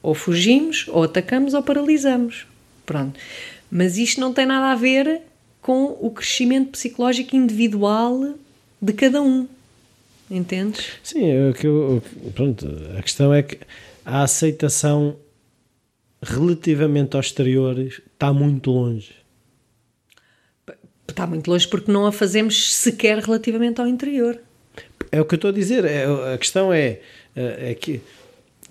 ou 0.00 0.14
fugimos, 0.14 0.86
ou 0.86 1.02
atacamos, 1.02 1.54
ou 1.54 1.62
paralisamos. 1.64 2.46
Pronto. 2.84 3.18
Mas 3.68 3.98
isto 3.98 4.20
não 4.20 4.32
tem 4.32 4.46
nada 4.46 4.70
a 4.70 4.76
ver 4.76 5.22
com 5.66 5.98
o 6.00 6.12
crescimento 6.12 6.70
psicológico 6.70 7.34
individual 7.34 8.36
de 8.80 8.92
cada 8.92 9.20
um. 9.20 9.48
Entendes? 10.30 10.92
Sim, 11.02 11.28
é 11.28 11.50
o 11.50 11.52
que 11.52 11.66
eu, 11.66 12.00
pronto, 12.36 12.64
a 12.96 13.02
questão 13.02 13.34
é 13.34 13.42
que 13.42 13.58
a 14.04 14.22
aceitação 14.22 15.16
relativamente 16.22 17.16
ao 17.16 17.20
exterior 17.20 17.76
está 17.80 18.32
muito 18.32 18.70
longe. 18.70 19.10
Está 21.08 21.26
muito 21.26 21.50
longe 21.50 21.66
porque 21.66 21.90
não 21.90 22.06
a 22.06 22.12
fazemos 22.12 22.72
sequer 22.72 23.18
relativamente 23.18 23.80
ao 23.80 23.88
interior. 23.88 24.38
É 25.10 25.20
o 25.20 25.24
que 25.24 25.34
eu 25.34 25.36
estou 25.36 25.50
a 25.50 25.52
dizer. 25.52 25.84
É, 25.84 26.04
a 26.32 26.38
questão 26.38 26.72
é, 26.72 27.00
é, 27.34 27.70
é 27.70 27.74
que, 27.74 28.00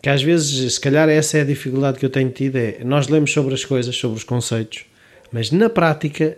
que 0.02 0.08
às 0.08 0.24
vezes, 0.24 0.76
se 0.76 0.80
calhar, 0.80 1.10
essa 1.10 1.40
é 1.40 1.42
a 1.42 1.46
dificuldade 1.46 2.00
que 2.00 2.06
eu 2.06 2.10
tenho 2.10 2.30
tido. 2.30 2.56
É, 2.56 2.82
nós 2.86 3.10
lemos 3.10 3.34
sobre 3.34 3.54
as 3.54 3.66
coisas, 3.66 3.94
sobre 3.98 4.18
os 4.18 4.24
conceitos, 4.24 4.86
mas 5.30 5.52
na 5.52 5.70
prática 5.70 6.38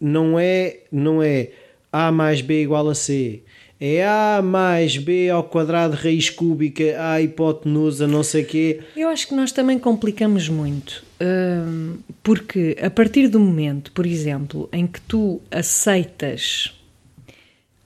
não 0.00 0.38
é, 0.38 0.80
não 0.90 1.22
é 1.22 1.50
A 1.92 2.10
mais 2.12 2.40
B 2.40 2.62
igual 2.62 2.88
a 2.88 2.94
C. 2.94 3.42
É 3.80 4.04
A 4.04 4.42
mais 4.42 4.96
B 4.96 5.30
ao 5.30 5.44
quadrado 5.44 5.94
raiz 5.94 6.30
cúbica, 6.30 6.82
A 6.98 7.22
hipotenusa, 7.22 8.08
não 8.08 8.24
sei 8.24 8.44
quê. 8.44 8.80
Eu 8.96 9.08
acho 9.08 9.28
que 9.28 9.34
nós 9.34 9.52
também 9.52 9.78
complicamos 9.78 10.48
muito. 10.48 11.04
Hum, 11.20 11.98
porque 12.22 12.76
a 12.82 12.90
partir 12.90 13.28
do 13.28 13.38
momento, 13.38 13.92
por 13.92 14.04
exemplo, 14.04 14.68
em 14.72 14.86
que 14.86 15.00
tu 15.00 15.40
aceitas 15.50 16.74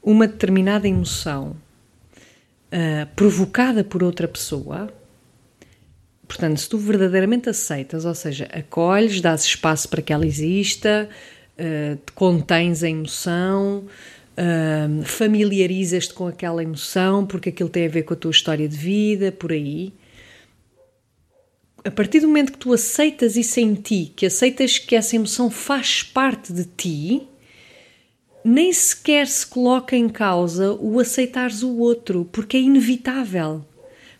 uma 0.02 0.26
determinada 0.26 0.88
emoção 0.88 1.56
uh, 2.72 3.06
provocada 3.14 3.84
por 3.84 4.02
outra 4.02 4.26
pessoa, 4.26 4.92
portanto, 6.26 6.58
se 6.58 6.68
tu 6.68 6.78
verdadeiramente 6.78 7.50
aceitas, 7.50 8.04
ou 8.04 8.14
seja, 8.14 8.48
acolhes, 8.52 9.20
dás 9.20 9.44
espaço 9.44 9.88
para 9.88 10.02
que 10.02 10.12
ela 10.12 10.26
exista, 10.26 11.08
uh, 11.62 11.96
te 11.96 12.12
contens 12.12 12.82
a 12.82 12.88
emoção, 12.88 13.84
uh, 14.36 15.04
familiarizas-te 15.04 16.12
com 16.12 16.26
aquela 16.26 16.62
emoção 16.62 17.24
porque 17.24 17.50
aquilo 17.50 17.68
tem 17.68 17.86
a 17.86 17.90
ver 17.90 18.02
com 18.02 18.14
a 18.14 18.16
tua 18.16 18.30
história 18.30 18.68
de 18.68 18.76
vida, 18.76 19.30
por 19.30 19.52
aí. 19.52 19.92
A 21.84 21.90
partir 21.90 22.20
do 22.20 22.28
momento 22.28 22.52
que 22.52 22.58
tu 22.58 22.72
aceitas 22.72 23.36
isso 23.36 23.58
em 23.58 23.74
ti, 23.74 24.12
que 24.14 24.26
aceitas 24.26 24.78
que 24.78 24.94
essa 24.94 25.16
emoção 25.16 25.50
faz 25.50 26.02
parte 26.02 26.52
de 26.52 26.64
ti, 26.64 27.28
nem 28.44 28.72
sequer 28.72 29.26
se 29.26 29.46
coloca 29.46 29.96
em 29.96 30.08
causa 30.08 30.72
o 30.72 30.98
aceitares 31.00 31.62
o 31.62 31.78
outro, 31.78 32.28
porque 32.30 32.56
é 32.56 32.60
inevitável. 32.60 33.64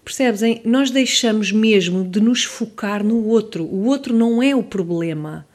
Percebes? 0.04 0.42
Hein? 0.42 0.60
Nós 0.64 0.90
deixamos 0.90 1.52
mesmo 1.52 2.04
de 2.04 2.20
nos 2.20 2.42
focar 2.42 3.04
no 3.04 3.24
outro. 3.24 3.64
O 3.64 3.84
outro 3.84 4.12
não 4.12 4.42
é 4.42 4.54
o 4.54 4.62
problema. 4.62 5.46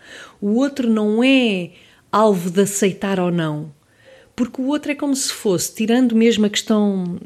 O 0.41 0.55
outro 0.55 0.89
não 0.89 1.23
é 1.23 1.71
alvo 2.11 2.49
de 2.49 2.61
aceitar 2.61 3.19
ou 3.19 3.31
não. 3.31 3.75
Porque 4.35 4.61
o 4.61 4.67
outro 4.67 4.91
é 4.91 4.95
como 4.95 5.15
se 5.15 5.33
fosse, 5.33 5.73
tirando 5.73 6.15
mesmo 6.15 6.45
a 6.45 6.49
questão 6.49 7.17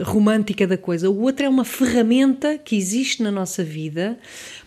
romântica 0.00 0.66
da 0.66 0.78
coisa, 0.78 1.10
o 1.10 1.20
outro 1.20 1.44
é 1.44 1.48
uma 1.48 1.64
ferramenta 1.64 2.56
que 2.56 2.76
existe 2.76 3.22
na 3.22 3.30
nossa 3.30 3.64
vida 3.64 4.18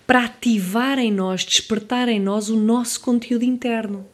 para 0.05 0.25
ativar 0.25 0.99
em 0.99 1.11
nós, 1.11 1.43
despertar 1.43 2.09
em 2.09 2.19
nós 2.19 2.49
o 2.49 2.57
nosso 2.57 2.99
conteúdo 2.99 3.43
interno. 3.43 4.05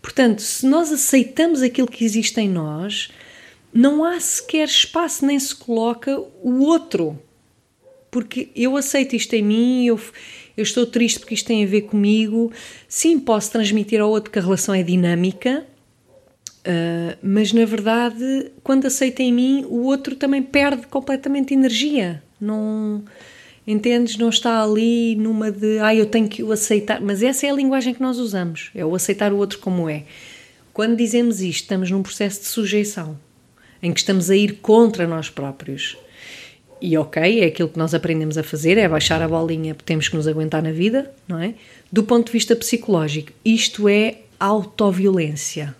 Portanto, 0.00 0.40
se 0.40 0.66
nós 0.66 0.92
aceitamos 0.92 1.62
aquilo 1.62 1.88
que 1.88 2.04
existe 2.04 2.40
em 2.40 2.48
nós, 2.48 3.10
não 3.72 4.04
há 4.04 4.20
sequer 4.20 4.68
espaço 4.68 5.26
nem 5.26 5.38
se 5.38 5.54
coloca 5.54 6.16
o 6.42 6.60
outro. 6.60 7.18
Porque 8.10 8.50
eu 8.54 8.76
aceito 8.76 9.16
isto 9.16 9.34
em 9.34 9.42
mim, 9.42 9.86
eu, 9.86 10.00
eu 10.56 10.62
estou 10.62 10.86
triste 10.86 11.20
porque 11.20 11.34
isto 11.34 11.46
tem 11.46 11.62
a 11.62 11.66
ver 11.66 11.82
comigo. 11.82 12.50
Sim, 12.88 13.18
posso 13.18 13.50
transmitir 13.52 14.00
ao 14.00 14.10
outro 14.10 14.30
que 14.30 14.38
a 14.38 14.42
relação 14.42 14.74
é 14.74 14.82
dinâmica, 14.82 15.64
uh, 16.66 17.18
mas 17.22 17.52
na 17.52 17.64
verdade, 17.64 18.50
quando 18.62 18.86
aceito 18.86 19.20
em 19.20 19.32
mim, 19.32 19.66
o 19.68 19.84
outro 19.84 20.16
também 20.16 20.42
perde 20.42 20.86
completamente 20.86 21.52
energia. 21.52 22.22
Não. 22.40 23.04
Entendes? 23.66 24.16
Não 24.16 24.28
está 24.28 24.62
ali 24.62 25.16
numa 25.16 25.50
de 25.50 25.78
ah, 25.80 25.94
eu 25.94 26.06
tenho 26.06 26.28
que 26.28 26.42
o 26.42 26.52
aceitar. 26.52 27.00
Mas 27.00 27.22
essa 27.22 27.46
é 27.46 27.50
a 27.50 27.54
linguagem 27.54 27.92
que 27.92 28.00
nós 28.00 28.16
usamos, 28.18 28.70
é 28.74 28.84
o 28.84 28.94
aceitar 28.94 29.32
o 29.32 29.36
outro 29.36 29.58
como 29.58 29.90
é. 29.90 30.04
Quando 30.72 30.96
dizemos 30.96 31.40
isto, 31.40 31.62
estamos 31.62 31.90
num 31.90 32.02
processo 32.02 32.40
de 32.40 32.46
sujeição 32.46 33.18
em 33.82 33.92
que 33.92 34.00
estamos 34.00 34.30
a 34.30 34.36
ir 34.36 34.58
contra 34.60 35.06
nós 35.06 35.28
próprios. 35.28 35.96
E 36.80 36.96
ok, 36.98 37.40
é 37.40 37.46
aquilo 37.46 37.68
que 37.68 37.78
nós 37.78 37.94
aprendemos 37.94 38.36
a 38.36 38.42
fazer, 38.42 38.76
é 38.76 38.88
baixar 38.88 39.22
a 39.22 39.28
bolinha, 39.28 39.74
porque 39.74 39.86
temos 39.86 40.08
que 40.08 40.16
nos 40.16 40.26
aguentar 40.28 40.62
na 40.62 40.72
vida, 40.72 41.10
não 41.26 41.38
é? 41.38 41.54
Do 41.90 42.02
ponto 42.02 42.26
de 42.26 42.32
vista 42.32 42.54
psicológico, 42.54 43.32
isto 43.44 43.88
é 43.88 44.18
autoviolência. 44.38 45.74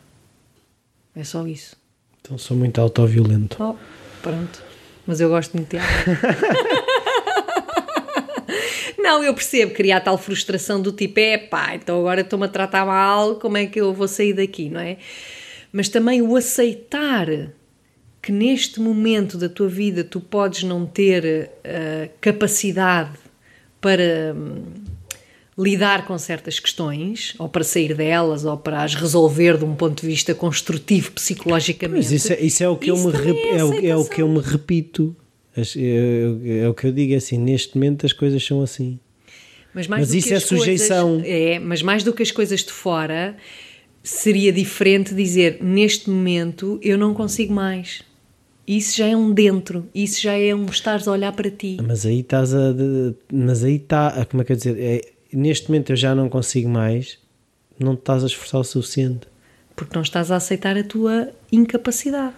É 1.15 1.23
só 1.23 1.47
isso. 1.47 1.77
Então 2.21 2.39
sou 2.39 2.57
muito 2.57 2.81
autoviolento. 2.81 3.57
Oh, 3.63 3.77
pronto. 4.23 4.63
Mas 5.07 5.21
eu 5.21 5.29
gosto 5.29 5.57
muito 5.57 5.77
de. 5.77 5.83
Não, 8.99 9.23
eu 9.23 9.33
percebo 9.35 9.73
criar 9.73 10.01
tal 10.01 10.19
frustração 10.19 10.83
do 10.83 10.91
tipo, 10.91 11.21
é 11.21 11.39
pá, 11.39 11.77
então 11.77 12.01
agora 12.01 12.23
estou-me 12.23 12.47
a 12.47 12.49
tratar 12.49 12.85
mal, 12.85 13.37
como 13.37 13.57
é 13.57 13.67
que 13.67 13.81
eu 13.81 13.95
vou 13.95 14.09
sair 14.09 14.33
daqui, 14.33 14.69
não 14.69 14.81
é? 14.81 14.97
Mas 15.73 15.89
também 15.89 16.21
o 16.21 16.35
aceitar 16.35 17.29
que 18.27 18.33
neste 18.33 18.81
momento 18.81 19.39
da 19.39 19.49
tua 19.49 19.69
vida 19.69 20.03
tu 20.03 20.21
podes 20.21 20.65
não 20.65 20.85
ter 20.85 21.49
uh, 21.65 22.11
capacidade 22.21 23.13
para 23.81 24.35
um, 24.35 24.65
lidar 25.57 26.05
com 26.09 26.19
certas 26.19 26.59
questões, 26.59 27.37
ou 27.39 27.49
para 27.49 27.63
sair 27.63 27.95
delas, 27.95 28.45
ou 28.45 28.57
para 28.57 28.83
as 28.83 28.97
resolver 28.97 29.57
de 29.57 29.65
um 29.65 29.77
ponto 29.77 30.01
de 30.01 30.09
vista 30.09 30.35
construtivo 30.35 31.13
psicologicamente. 31.13 31.99
Mas 31.99 32.11
isso 32.11 32.33
é, 32.33 32.41
isso 32.41 32.65
é 32.65 32.69
o 32.69 32.77
que 32.77 32.91
eu 32.91 32.97
me 32.97 33.13
é, 33.13 33.59
é, 33.59 33.65
o, 33.65 33.87
é, 33.87 33.97
o, 33.97 34.05
que 34.05 34.21
eu 34.21 34.29
me 34.29 34.41
repito. 34.41 35.15
É, 35.57 35.61
é, 35.61 36.63
é, 36.65 36.69
o 36.69 36.75
que 36.75 36.89
eu 36.89 36.91
digo 36.91 37.15
assim, 37.15 37.39
neste 37.39 37.77
momento 37.77 38.05
as 38.07 38.13
coisas 38.13 38.45
são 38.45 38.61
assim. 38.61 38.99
Mas, 39.73 39.87
mas 39.87 40.13
isso 40.13 40.35
é 40.35 40.41
sujeição. 40.41 41.21
Coisas, 41.21 41.31
é, 41.31 41.61
mas 41.61 41.81
mais 41.81 42.03
do 42.03 42.13
que 42.13 42.25
as 42.25 42.33
coisas 42.33 42.65
de 42.65 42.73
fora, 42.73 43.37
seria 44.03 44.53
diferente 44.53 45.15
dizer 45.15 45.59
neste 45.63 46.11
momento 46.11 46.81
eu 46.83 46.99
não 46.99 47.15
consigo 47.15 47.55
mais. 47.55 48.05
Isso 48.67 48.97
já 48.97 49.07
é 49.07 49.17
um 49.17 49.33
dentro, 49.33 49.89
isso 49.95 50.21
já 50.21 50.33
é 50.33 50.53
um 50.55 50.67
estares 50.67 51.07
a 51.07 51.13
olhar 51.13 51.33
para 51.33 51.51
ti. 51.51 51.77
Mas 51.87 52.05
aí 52.05 52.21
estás 52.21 52.53
a. 52.53 52.75
Mas 53.33 53.63
aí 53.63 53.77
está. 53.77 54.27
Como 54.27 54.43
é 54.43 54.45
que 54.45 54.53
eu 54.53 54.57
dizer? 54.57 54.77
É, 54.79 55.01
neste 55.33 55.69
momento 55.69 55.91
eu 55.91 55.97
já 55.97 56.15
não 56.15 56.29
consigo 56.29 56.69
mais, 56.69 57.19
não 57.79 57.95
te 57.95 58.01
estás 58.01 58.25
a 58.25 58.27
esforçar 58.27 58.61
o 58.61 58.65
suficiente. 58.65 59.29
Porque 59.77 59.95
não 59.95 60.03
estás 60.03 60.33
a 60.33 60.37
aceitar 60.37 60.77
a 60.77 60.83
tua 60.83 61.29
incapacidade. 61.53 62.35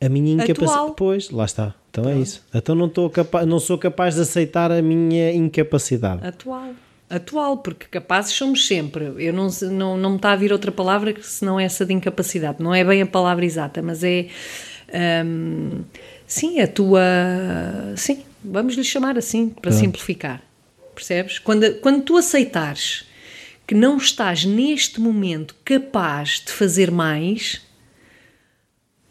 A 0.00 0.08
minha 0.08 0.34
incapacidade. 0.34 0.92
Pois, 0.96 1.30
lá 1.30 1.44
está. 1.44 1.74
Então 1.90 2.08
é 2.08 2.18
isso. 2.18 2.44
Então 2.54 2.74
não, 2.74 2.86
estou 2.86 3.08
capaz, 3.08 3.46
não 3.46 3.58
sou 3.58 3.78
capaz 3.78 4.14
de 4.16 4.20
aceitar 4.20 4.70
a 4.70 4.82
minha 4.82 5.32
incapacidade. 5.32 6.24
Atual. 6.26 6.70
Atual, 7.08 7.58
porque 7.58 7.86
capazes 7.86 8.32
somos 8.32 8.66
sempre. 8.66 9.12
Eu 9.16 9.32
não, 9.32 9.48
não, 9.70 9.96
não 9.96 10.10
me 10.10 10.16
está 10.16 10.32
a 10.32 10.36
vir 10.36 10.52
outra 10.52 10.70
palavra 10.70 11.12
que 11.12 11.24
se 11.24 11.44
não 11.44 11.58
é 11.58 11.64
essa 11.64 11.86
de 11.86 11.94
incapacidade. 11.94 12.62
Não 12.62 12.74
é 12.74 12.84
bem 12.84 13.00
a 13.00 13.06
palavra 13.06 13.44
exata, 13.44 13.80
mas 13.80 14.04
é 14.04 14.26
um, 15.24 15.82
sim, 16.26 16.60
a 16.60 16.66
tua. 16.66 17.02
Sim, 17.96 18.22
vamos 18.44 18.74
lhe 18.74 18.84
chamar 18.84 19.18
assim, 19.18 19.48
para 19.48 19.72
simplificar. 19.72 20.42
Percebes? 20.94 21.38
Quando, 21.38 21.74
quando 21.80 22.02
tu 22.02 22.16
aceitares 22.16 23.04
que 23.66 23.74
não 23.74 23.96
estás 23.96 24.44
neste 24.44 25.00
momento 25.00 25.54
capaz 25.64 26.42
de 26.44 26.52
fazer 26.52 26.90
mais, 26.90 27.60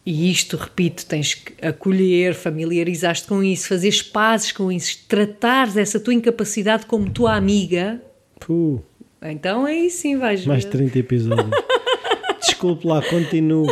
e 0.05 0.31
isto, 0.31 0.55
repito, 0.55 1.05
tens 1.05 1.33
que 1.33 1.53
acolher, 1.65 2.33
familiarizar-te 2.33 3.27
com 3.27 3.43
isso, 3.43 3.67
fazer 3.67 3.91
pazes 4.13 4.51
com 4.51 4.71
isso, 4.71 4.99
tratares 5.07 5.75
essa 5.75 5.99
tua 5.99 6.13
incapacidade 6.13 6.85
como 6.85 7.09
tua 7.09 7.35
amiga. 7.35 8.01
Puh. 8.39 8.81
Então 9.21 9.65
aí 9.65 9.89
sim 9.89 10.17
vais 10.17 10.45
Mais 10.45 10.63
ver. 10.63 10.69
30 10.69 10.99
episódios. 10.99 11.49
Desculpe 12.39 12.87
lá, 12.87 13.01
continuo. 13.01 13.65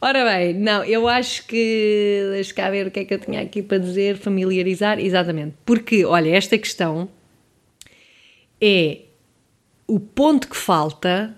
Ora 0.00 0.24
bem, 0.24 0.54
não, 0.54 0.84
eu 0.84 1.08
acho 1.08 1.46
que. 1.46 2.28
Deixa 2.32 2.54
cá 2.54 2.70
ver 2.70 2.86
o 2.86 2.90
que 2.90 3.00
é 3.00 3.04
que 3.04 3.14
eu 3.14 3.18
tinha 3.18 3.42
aqui 3.42 3.62
para 3.62 3.78
dizer, 3.78 4.16
familiarizar, 4.16 4.98
exatamente. 4.98 5.56
Porque, 5.64 6.04
olha, 6.04 6.30
esta 6.30 6.56
questão 6.56 7.08
é 8.60 9.00
o 9.86 9.98
ponto 9.98 10.48
que 10.48 10.56
falta. 10.56 11.34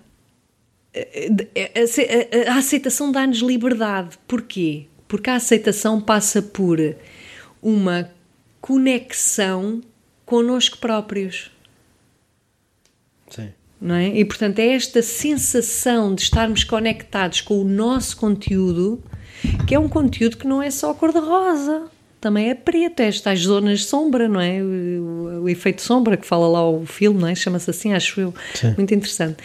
A 2.47 2.55
aceitação 2.55 3.11
dá-nos 3.11 3.39
liberdade. 3.39 4.17
Porquê? 4.27 4.85
Porque 5.07 5.29
a 5.29 5.35
aceitação 5.35 5.99
passa 5.99 6.41
por 6.41 6.77
uma 7.61 8.11
conexão 8.59 9.81
connosco 10.25 10.77
próprios. 10.77 11.49
Sim 13.29 13.51
não 13.81 13.95
é? 13.95 14.09
E 14.09 14.23
portanto 14.23 14.59
é 14.59 14.67
esta 14.75 15.01
sensação 15.01 16.13
de 16.13 16.21
estarmos 16.21 16.63
conectados 16.63 17.41
com 17.41 17.59
o 17.59 17.63
nosso 17.63 18.15
conteúdo, 18.15 19.01
que 19.67 19.73
é 19.73 19.79
um 19.79 19.89
conteúdo 19.89 20.37
que 20.37 20.47
não 20.47 20.61
é 20.61 20.69
só 20.69 20.93
cor-de-rosa, 20.93 21.89
também 22.21 22.51
é 22.51 22.53
preto, 22.53 22.99
é 22.99 23.07
estas 23.07 23.39
zonas 23.39 23.79
de 23.79 23.85
sombra, 23.85 24.29
não 24.29 24.39
é? 24.39 24.61
O, 24.61 25.41
o, 25.41 25.49
efeito 25.49 25.81
sombra 25.81 26.15
que 26.15 26.25
fala 26.27 26.47
lá 26.47 26.69
o 26.69 26.85
filme, 26.85 27.19
não 27.19 27.27
é? 27.27 27.33
Chama-se 27.33 27.71
assim, 27.71 27.93
acho 27.93 28.21
eu. 28.21 28.33
Sim. 28.53 28.75
Muito 28.77 28.93
interessante. 28.93 29.37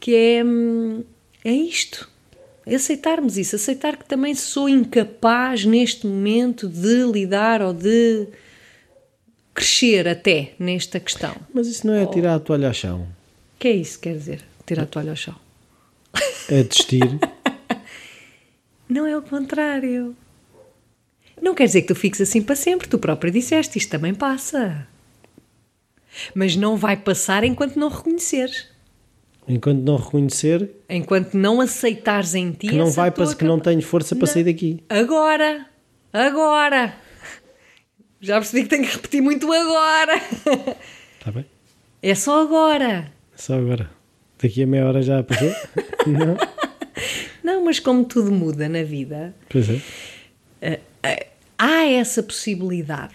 Que 0.00 0.12
é, 0.16 0.42
é 1.44 1.52
isto. 1.52 2.10
Aceitarmos 2.66 3.38
isso, 3.38 3.54
aceitar 3.54 3.96
que 3.96 4.04
também 4.04 4.34
sou 4.34 4.68
incapaz 4.68 5.64
neste 5.64 6.04
momento 6.04 6.68
de 6.68 7.04
lidar 7.04 7.62
ou 7.62 7.72
de 7.72 8.26
crescer 9.54 10.08
até 10.08 10.50
nesta 10.58 10.98
questão. 10.98 11.32
Mas 11.54 11.68
isso 11.68 11.86
não 11.86 11.94
é 11.94 12.04
tirar 12.06 12.34
a 12.34 12.40
toalha 12.40 12.66
ao 12.66 12.74
chão 12.74 13.06
que 13.58 13.68
é 13.68 13.72
isso 13.72 13.98
quer 14.00 14.14
dizer? 14.14 14.44
Tirar 14.64 14.84
a 14.84 14.86
toalha 14.86 15.10
ao 15.10 15.16
chão. 15.16 15.34
É 16.48 16.62
desistir? 16.62 17.18
Não 18.88 19.06
é 19.06 19.16
o 19.16 19.22
contrário. 19.22 20.16
Não 21.40 21.54
quer 21.54 21.64
dizer 21.64 21.82
que 21.82 21.88
tu 21.88 21.94
fiques 21.94 22.20
assim 22.20 22.40
para 22.42 22.56
sempre. 22.56 22.88
Tu 22.88 22.98
próprio 22.98 23.32
disseste, 23.32 23.78
isto 23.78 23.90
também 23.90 24.14
passa. 24.14 24.86
Mas 26.34 26.56
não 26.56 26.76
vai 26.76 26.96
passar 26.96 27.44
enquanto 27.44 27.76
não 27.76 27.88
reconheceres. 27.88 28.68
Enquanto 29.46 29.82
não 29.82 29.96
reconhecer. 29.96 30.70
Enquanto 30.88 31.34
não 31.34 31.60
aceitares 31.60 32.34
em 32.34 32.52
ti. 32.52 32.68
Que 32.68 32.76
não 32.76 32.90
vai 32.90 33.10
para 33.10 33.34
que 33.34 33.44
não 33.44 33.60
tenho 33.60 33.82
força 33.82 34.16
para 34.16 34.26
sair 34.26 34.44
daqui. 34.44 34.82
Agora! 34.88 35.66
Agora! 36.12 36.96
Já 38.20 38.36
percebi 38.36 38.62
que 38.62 38.70
tenho 38.70 38.84
que 38.84 38.94
repetir 38.94 39.20
muito 39.20 39.52
agora. 39.52 40.16
Está 41.18 41.30
bem? 41.32 41.44
É 42.02 42.14
só 42.14 42.42
agora. 42.42 43.12
Só 43.36 43.54
agora. 43.54 43.88
Daqui 44.42 44.62
a 44.62 44.66
meia 44.66 44.86
hora 44.86 45.02
já 45.02 45.22
passou? 45.22 45.50
Não? 46.06 46.36
Não, 47.44 47.64
mas 47.64 47.78
como 47.78 48.04
tudo 48.04 48.32
muda 48.32 48.68
na 48.68 48.82
vida, 48.82 49.34
pois 49.48 49.70
é. 49.70 49.80
Eh, 50.60 50.80
eh, 51.02 51.26
há 51.56 51.84
essa 51.84 52.22
possibilidade 52.22 53.14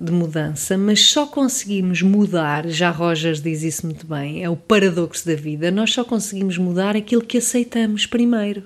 de 0.00 0.12
mudança, 0.12 0.76
mas 0.78 1.00
só 1.00 1.26
conseguimos 1.26 2.02
mudar, 2.02 2.66
já 2.68 2.90
Rogers 2.90 3.40
diz 3.40 3.62
isso 3.62 3.86
muito 3.86 4.06
bem, 4.06 4.42
é 4.42 4.48
o 4.48 4.56
paradoxo 4.56 5.26
da 5.26 5.34
vida, 5.34 5.70
nós 5.70 5.92
só 5.92 6.04
conseguimos 6.04 6.56
mudar 6.56 6.96
aquilo 6.96 7.22
que 7.22 7.38
aceitamos 7.38 8.06
primeiro. 8.06 8.64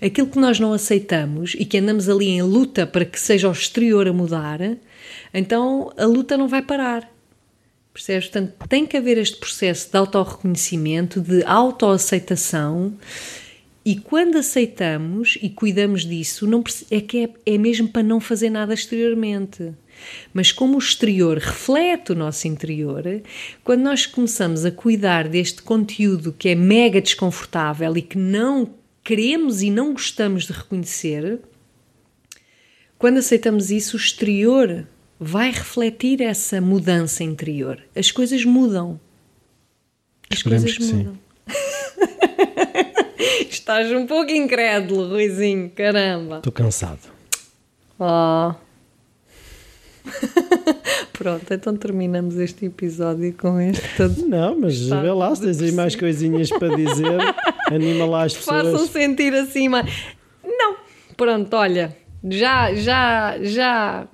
Aquilo 0.00 0.28
que 0.28 0.38
nós 0.38 0.58
não 0.58 0.72
aceitamos 0.72 1.54
e 1.58 1.64
que 1.64 1.78
andamos 1.78 2.08
ali 2.08 2.28
em 2.28 2.42
luta 2.42 2.86
para 2.86 3.04
que 3.04 3.20
seja 3.20 3.48
o 3.48 3.52
exterior 3.52 4.08
a 4.08 4.12
mudar, 4.12 4.60
então 5.32 5.92
a 5.96 6.04
luta 6.04 6.36
não 6.36 6.48
vai 6.48 6.62
parar. 6.62 7.13
Percebes? 7.94 8.28
Portanto, 8.28 8.68
tem 8.68 8.84
que 8.84 8.96
haver 8.96 9.16
este 9.16 9.36
processo 9.36 9.88
de 9.88 9.96
autorreconhecimento, 9.96 11.20
de 11.20 11.44
autoaceitação 11.44 12.98
e 13.84 13.96
quando 13.96 14.38
aceitamos 14.38 15.38
e 15.42 15.50
cuidamos 15.50 16.06
disso, 16.06 16.46
não, 16.46 16.64
é 16.90 17.00
que 17.02 17.24
é, 17.24 17.54
é 17.54 17.58
mesmo 17.58 17.86
para 17.86 18.02
não 18.02 18.18
fazer 18.18 18.48
nada 18.48 18.72
exteriormente. 18.72 19.72
Mas 20.32 20.50
como 20.50 20.74
o 20.74 20.78
exterior 20.78 21.36
reflete 21.36 22.10
o 22.10 22.14
nosso 22.14 22.48
interior, 22.48 23.04
quando 23.62 23.82
nós 23.82 24.06
começamos 24.06 24.64
a 24.64 24.70
cuidar 24.70 25.28
deste 25.28 25.62
conteúdo 25.62 26.32
que 26.32 26.48
é 26.48 26.54
mega 26.54 27.00
desconfortável 27.00 27.94
e 27.96 28.02
que 28.02 28.16
não 28.16 28.74
queremos 29.04 29.60
e 29.62 29.70
não 29.70 29.92
gostamos 29.92 30.46
de 30.46 30.52
reconhecer, 30.52 31.40
quando 32.98 33.18
aceitamos 33.18 33.70
isso, 33.70 33.98
o 33.98 34.00
exterior 34.00 34.86
vai 35.18 35.50
refletir 35.50 36.20
essa 36.20 36.60
mudança 36.60 37.24
interior. 37.24 37.80
As 37.94 38.10
coisas 38.10 38.44
mudam. 38.44 39.00
As 40.30 40.38
Esperemos 40.38 40.76
coisas 40.76 40.92
mudam. 40.92 41.18
Estás 43.48 43.90
um 43.92 44.06
pouco 44.06 44.30
incrédulo, 44.30 45.08
Ruizinho, 45.08 45.70
caramba. 45.70 46.38
Estou 46.38 46.52
cansado. 46.52 47.00
Oh. 47.98 48.54
Pronto, 51.12 51.52
então 51.52 51.76
terminamos 51.76 52.36
este 52.36 52.66
episódio 52.66 53.32
com 53.34 53.58
este 53.60 53.96
todo. 53.96 54.28
Não, 54.28 54.60
mas 54.60 54.78
vê 54.80 55.12
lá, 55.12 55.34
se 55.34 55.42
tens 55.42 55.62
aí 55.62 55.72
mais 55.72 55.96
coisinhas 55.96 56.50
para 56.50 56.76
dizer, 56.76 57.18
anima 57.70 58.04
lá 58.04 58.24
as 58.24 58.34
pessoas. 58.34 58.64
Façam 58.64 58.86
sentir 58.86 59.32
assim, 59.34 59.68
mas. 59.68 59.90
Não, 60.44 60.76
pronto, 61.16 61.54
olha, 61.56 61.96
já, 62.22 62.74
já, 62.74 63.38
já. 63.40 64.06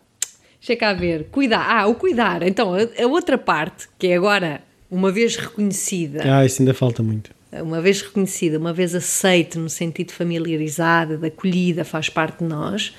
Deixa 0.60 0.78
cá 0.78 0.92
ver. 0.92 1.24
Cuidar. 1.30 1.66
Ah, 1.68 1.86
o 1.86 1.94
cuidar. 1.94 2.42
Então, 2.42 2.74
a, 2.74 3.02
a 3.02 3.06
outra 3.06 3.38
parte, 3.38 3.88
que 3.98 4.08
é 4.08 4.16
agora, 4.16 4.62
uma 4.90 5.10
vez 5.10 5.36
reconhecida. 5.36 6.22
Ah, 6.24 6.44
isso 6.44 6.60
ainda 6.62 6.74
falta 6.74 7.02
muito 7.02 7.30
uma 7.52 7.80
vez 7.80 8.00
reconhecida, 8.00 8.58
uma 8.58 8.72
vez 8.72 8.94
aceite 8.94 9.58
no 9.58 9.68
sentido 9.68 10.12
familiarizada, 10.12 11.16
de 11.16 11.26
acolhida, 11.26 11.84
faz 11.84 12.08
parte 12.08 12.38
de 12.38 12.44
nós, 12.44 12.94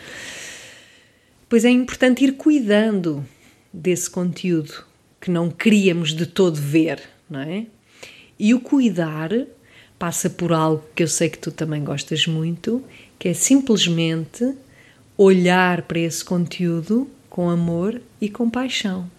pois 1.48 1.64
é 1.64 1.70
importante 1.70 2.24
ir 2.24 2.34
cuidando 2.34 3.26
desse 3.72 4.10
conteúdo 4.10 4.84
que 5.20 5.32
não 5.32 5.50
queríamos 5.50 6.14
de 6.14 6.26
todo 6.26 6.56
ver, 6.56 7.02
não 7.30 7.40
é? 7.40 7.66
E 8.38 8.54
o 8.54 8.60
cuidar 8.60 9.30
passa 9.98 10.30
por 10.30 10.52
algo 10.52 10.84
que 10.96 11.04
eu 11.04 11.08
sei 11.08 11.30
que 11.30 11.38
tu 11.38 11.52
também 11.52 11.84
gostas 11.84 12.26
muito, 12.26 12.84
que 13.20 13.30
é 13.30 13.34
simplesmente 13.34 14.56
olhar 15.16 15.84
para 15.84 16.00
esse 16.00 16.26
conteúdo 16.26 17.08
com 17.32 17.50
amor 17.50 18.00
e 18.20 18.30
compaixão. 18.30 19.10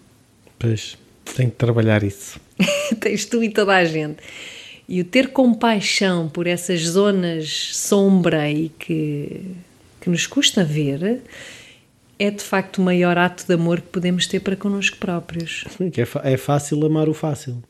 Pois, 0.59 0.97
tenho 1.35 1.49
que 1.49 1.57
trabalhar 1.57 2.03
isso. 2.03 2.39
Tens 3.01 3.25
tu 3.25 3.43
e 3.43 3.49
toda 3.49 3.75
a 3.75 3.83
gente. 3.83 4.23
E 4.87 5.01
o 5.01 5.03
ter 5.03 5.29
compaixão 5.29 6.29
por 6.29 6.45
essas 6.45 6.81
zonas 6.81 7.71
sombra 7.73 8.49
e 8.49 8.69
que, 8.69 9.55
que 9.99 10.09
nos 10.09 10.27
custa 10.27 10.63
ver 10.63 11.21
é 12.19 12.29
de 12.29 12.43
facto 12.43 12.77
o 12.77 12.81
maior 12.83 13.17
ato 13.17 13.45
de 13.47 13.53
amor 13.55 13.81
que 13.81 13.87
podemos 13.87 14.27
ter 14.27 14.39
para 14.39 14.55
connosco 14.55 14.97
próprios. 14.97 15.65
É, 15.81 16.33
é 16.33 16.37
fácil 16.37 16.85
amar 16.85 17.09
o 17.09 17.13
fácil. 17.15 17.63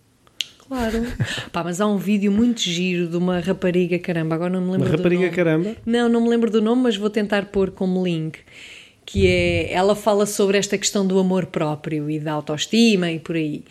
Claro. 0.68 1.06
Pá, 1.54 1.64
mas 1.64 1.80
há 1.80 1.88
um 1.88 1.98
vídeo 1.98 2.32
muito 2.32 2.60
giro 2.60 3.08
de 3.08 3.16
uma 3.16 3.40
rapariga, 3.40 3.98
caramba, 3.98 4.36
agora 4.36 4.52
não 4.52 4.62
me 4.62 4.72
lembro 4.74 4.90
uma 4.90 4.98
do 4.98 5.04
nome. 5.04 5.16
rapariga, 5.16 5.36
caramba? 5.36 5.76
Não, 5.86 6.10
não 6.10 6.22
me 6.22 6.30
lembro 6.30 6.52
do 6.52 6.62
nome, 6.62 6.84
mas 6.84 6.98
vou 6.98 7.10
tentar 7.10 7.46
pôr 7.46 7.72
como 7.72 8.04
link. 8.04 8.40
Que 9.06 9.28
é, 9.28 9.74
ela 9.74 9.96
fala 9.96 10.26
sobre 10.26 10.58
esta 10.58 10.78
questão 10.78 11.06
do 11.06 11.20
amor 11.20 11.48
próprio 11.48 12.10
e 12.10 12.20
da 12.20 12.34
autoestima 12.34 13.12
e 13.12 13.20
por 13.20 13.36
aí. 13.36 13.64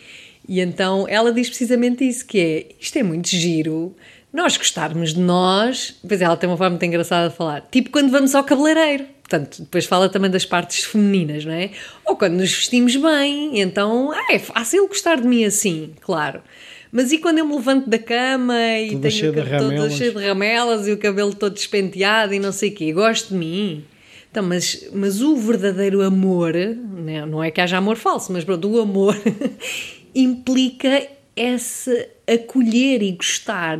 E 0.47 0.59
então 0.59 1.05
ela 1.07 1.31
diz 1.31 1.47
precisamente 1.47 2.07
isso, 2.07 2.25
que 2.25 2.39
é, 2.39 2.65
isto 2.79 2.97
é 2.97 3.03
muito 3.03 3.29
giro, 3.29 3.95
nós 4.31 4.57
gostarmos 4.57 5.13
de 5.13 5.19
nós, 5.19 5.95
depois 6.01 6.21
ela 6.21 6.35
tem 6.35 6.49
uma 6.49 6.57
forma 6.57 6.71
muito 6.71 6.85
engraçada 6.85 7.29
de 7.29 7.35
falar, 7.35 7.61
tipo 7.71 7.91
quando 7.91 8.11
vamos 8.11 8.33
ao 8.35 8.43
cabeleireiro, 8.43 9.05
portanto, 9.21 9.61
depois 9.61 9.85
fala 9.85 10.09
também 10.09 10.29
das 10.29 10.45
partes 10.45 10.83
femininas, 10.83 11.45
não 11.45 11.53
é? 11.53 11.69
Ou 12.05 12.17
quando 12.17 12.33
nos 12.33 12.51
vestimos 12.51 12.95
bem, 12.95 13.59
então, 13.59 14.11
ah, 14.11 14.33
é 14.33 14.39
fácil 14.39 14.87
gostar 14.87 15.21
de 15.21 15.27
mim 15.27 15.45
assim, 15.45 15.91
claro. 16.01 16.41
Mas 16.91 17.11
e 17.11 17.17
quando 17.17 17.39
eu 17.39 17.45
me 17.45 17.55
levanto 17.55 17.89
da 17.89 17.97
cama 17.97 18.55
e 18.77 18.91
Tudo 18.91 19.01
tenho 19.01 19.31
o 19.31 19.35
cabelo 19.35 19.75
todo 19.75 19.91
cheio 19.91 20.13
de 20.13 20.27
ramelas 20.27 20.87
e 20.87 20.91
o 20.91 20.97
cabelo 20.97 21.33
todo 21.33 21.53
despenteado 21.53 22.33
e 22.33 22.39
não 22.39 22.51
sei 22.51 22.69
o 22.69 22.75
quê, 22.75 22.93
gosto 22.93 23.29
de 23.29 23.35
mim? 23.35 23.83
Então, 24.33 24.41
mas, 24.41 24.89
mas 24.91 25.21
o 25.21 25.35
verdadeiro 25.35 26.01
amor, 26.01 26.55
né, 26.55 27.23
não 27.23 27.43
é 27.43 27.51
que 27.51 27.61
haja 27.61 27.77
amor 27.77 27.97
falso, 27.97 28.33
mas 28.33 28.43
pronto, 28.43 28.67
o 28.67 28.81
amor 28.81 29.15
implica 30.15 31.07
esse 31.35 32.09
acolher 32.25 33.03
e 33.03 33.11
gostar 33.11 33.77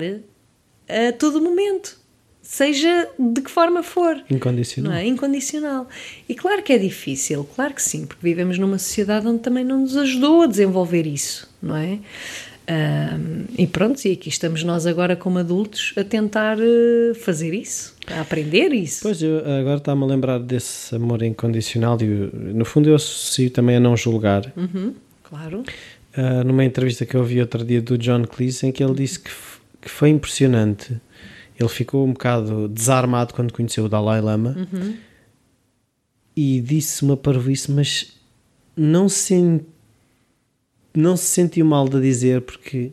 a 0.88 1.12
todo 1.18 1.42
momento, 1.42 2.00
seja 2.40 3.10
de 3.18 3.42
que 3.42 3.50
forma 3.50 3.82
for. 3.82 4.24
Incondicional. 4.30 4.94
É? 4.94 5.08
Incondicional. 5.08 5.88
E 6.30 6.36
claro 6.36 6.62
que 6.62 6.72
é 6.72 6.78
difícil, 6.78 7.50
claro 7.56 7.74
que 7.74 7.82
sim, 7.82 8.06
porque 8.06 8.22
vivemos 8.22 8.60
numa 8.60 8.78
sociedade 8.78 9.28
onde 9.28 9.40
também 9.40 9.64
não 9.64 9.80
nos 9.80 9.98
ajudou 9.98 10.44
a 10.44 10.46
desenvolver 10.46 11.08
isso, 11.08 11.50
não 11.60 11.76
é? 11.76 11.98
Um, 12.70 13.46
e 13.58 13.68
pronto, 13.68 14.04
e 14.06 14.14
aqui 14.14 14.30
estamos 14.30 14.64
nós 14.64 14.88
agora 14.88 15.16
como 15.16 15.38
adultos 15.38 15.94
a 15.98 16.04
tentar 16.04 16.58
uh, 16.58 17.16
fazer 17.16 17.54
isso, 17.54 17.96
a 18.08 18.22
aprender 18.22 18.72
isso. 18.72 19.02
Pois, 19.04 19.22
eu 19.22 19.40
agora 19.40 19.78
está-me 19.78 20.04
a 20.04 20.08
lembrar 20.08 20.40
desse 20.40 20.96
amor 20.96 21.22
incondicional 21.24 21.98
e 22.02 22.06
no 22.54 22.64
fundo 22.64 22.90
eu 22.90 22.96
associo 22.96 23.50
também 23.50 23.76
a 23.76 23.80
não 23.80 23.98
julgar. 23.98 24.52
Uhum, 24.56 24.94
claro 25.24 25.64
uh, 26.18 26.44
numa 26.44 26.64
entrevista 26.64 27.06
que 27.06 27.16
eu 27.16 27.22
ouvi 27.22 27.40
outro 27.40 27.64
dia 27.64 27.82
do 27.82 27.98
John 27.98 28.24
Cleese, 28.26 28.68
em 28.68 28.72
que 28.72 28.84
ele 28.84 28.94
disse 28.94 29.20
que, 29.20 29.32
que 29.82 29.90
foi 29.90 30.10
impressionante. 30.10 31.00
Ele 31.60 31.70
ficou 31.70 32.06
um 32.06 32.14
bocado 32.14 32.68
desarmado 32.68 33.34
quando 33.34 33.54
conheceu 33.54 33.86
o 33.86 33.90
Dalai 33.90 34.22
Lama 34.22 34.56
uhum. 34.58 34.96
e 36.36 36.62
disse 36.62 37.04
uma 37.04 37.16
parvoíce, 37.16 37.72
mas 37.72 38.14
não 38.76 39.08
se, 39.08 39.62
não 40.94 41.18
se 41.18 41.26
sentiu 41.26 41.66
mal 41.66 41.88
de 41.88 42.00
dizer 42.00 42.42
porque 42.42 42.92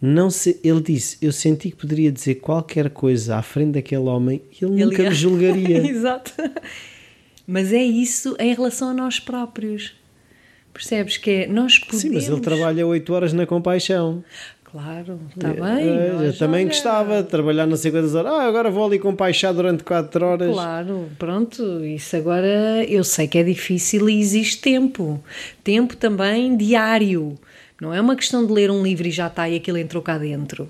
não 0.00 0.30
se, 0.30 0.58
ele 0.64 0.80
disse, 0.80 1.18
eu 1.20 1.32
senti 1.32 1.70
que 1.70 1.76
poderia 1.76 2.10
dizer 2.10 2.36
qualquer 2.36 2.90
coisa 2.90 3.36
à 3.36 3.42
frente 3.42 3.72
daquele 3.72 4.02
homem 4.02 4.40
e 4.50 4.64
ele, 4.64 4.74
ele 4.74 4.84
nunca 4.84 5.02
ia. 5.02 5.10
me 5.10 5.14
julgaria. 5.14 5.78
Exato. 5.86 6.32
Mas 7.46 7.72
é 7.72 7.82
isso 7.82 8.36
em 8.38 8.54
relação 8.54 8.90
a 8.90 8.94
nós 8.94 9.20
próprios. 9.20 9.94
Percebes 10.72 11.16
que 11.16 11.30
é, 11.30 11.46
nós 11.48 11.78
podemos... 11.78 12.02
Sim, 12.02 12.10
mas 12.14 12.28
ele 12.28 12.40
trabalha 12.40 12.86
8 12.86 13.12
horas 13.12 13.32
na 13.32 13.44
compaixão. 13.44 14.24
Claro, 14.72 15.18
está 15.28 15.48
é, 15.48 15.52
bem. 15.52 15.88
É, 15.88 16.28
eu 16.28 16.38
também 16.38 16.60
olha... 16.60 16.68
gostava 16.68 17.22
de 17.22 17.28
trabalhar 17.28 17.66
não 17.66 17.76
sei 17.76 17.90
quantas 17.90 18.14
horas. 18.14 18.32
Ah, 18.32 18.46
agora 18.46 18.70
vou 18.70 18.86
ali 18.86 19.00
compaixar 19.00 19.52
durante 19.52 19.82
4 19.82 20.24
horas. 20.24 20.52
Claro, 20.52 21.08
pronto. 21.18 21.84
Isso 21.84 22.16
agora 22.16 22.84
eu 22.88 23.02
sei 23.02 23.26
que 23.26 23.38
é 23.38 23.42
difícil 23.42 24.08
e 24.08 24.20
existe 24.20 24.60
tempo. 24.60 25.22
Tempo 25.64 25.96
também 25.96 26.56
diário. 26.56 27.36
Não 27.80 27.92
é 27.92 28.00
uma 28.00 28.14
questão 28.14 28.46
de 28.46 28.52
ler 28.52 28.70
um 28.70 28.82
livro 28.82 29.08
e 29.08 29.10
já 29.10 29.26
está 29.26 29.48
e 29.48 29.56
aquilo 29.56 29.78
entrou 29.78 30.02
cá 30.02 30.18
dentro. 30.18 30.68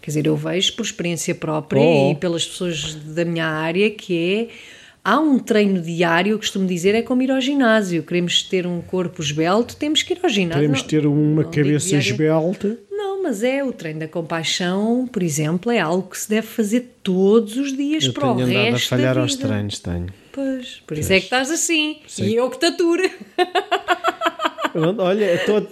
Quer 0.00 0.10
dizer, 0.10 0.26
eu 0.26 0.36
vejo 0.36 0.74
por 0.74 0.82
experiência 0.82 1.34
própria 1.34 1.80
oh. 1.80 2.12
e 2.12 2.14
pelas 2.14 2.46
pessoas 2.46 2.94
da 2.94 3.24
minha 3.24 3.46
área 3.46 3.90
que 3.90 4.48
é 4.50 4.81
Há 5.04 5.18
um 5.18 5.36
treino 5.38 5.82
diário, 5.82 6.32
eu 6.32 6.38
costumo 6.38 6.64
dizer, 6.64 6.94
é 6.94 7.02
como 7.02 7.22
ir 7.22 7.30
ao 7.32 7.40
ginásio. 7.40 8.04
Queremos 8.04 8.44
ter 8.44 8.68
um 8.68 8.80
corpo 8.80 9.20
esbelto, 9.20 9.74
temos 9.74 10.02
que 10.04 10.12
ir 10.12 10.20
ao 10.22 10.28
ginásio. 10.28 10.60
Queremos 10.60 10.82
não, 10.82 10.88
ter 10.88 11.06
uma 11.06 11.44
cabeça 11.44 11.96
esbelta. 11.96 12.78
Não, 12.88 13.20
mas 13.20 13.42
é 13.42 13.64
o 13.64 13.72
treino 13.72 13.98
da 14.00 14.08
compaixão, 14.08 15.08
por 15.10 15.20
exemplo, 15.20 15.72
é 15.72 15.80
algo 15.80 16.08
que 16.08 16.18
se 16.18 16.30
deve 16.30 16.46
fazer 16.46 16.94
todos 17.02 17.56
os 17.56 17.76
dias 17.76 18.04
eu 18.04 18.12
para 18.12 18.30
o 18.30 18.36
resto 18.36 18.52
da 18.52 18.62
vida. 18.62 18.76
a 18.76 18.80
falhar 18.80 19.18
aos 19.18 19.34
treinos, 19.34 19.80
tenho. 19.80 20.06
Pois, 20.30 20.76
por 20.86 20.94
pois. 20.94 21.00
isso 21.00 21.12
é 21.12 21.18
que 21.18 21.24
estás 21.24 21.50
assim. 21.50 21.98
Sim. 22.06 22.26
E 22.26 22.36
eu 22.36 22.48
que 22.48 22.60
te 22.60 22.66
aturo. 22.66 23.02
Olha, 24.98 25.24
é 25.24 25.36
todo... 25.38 25.68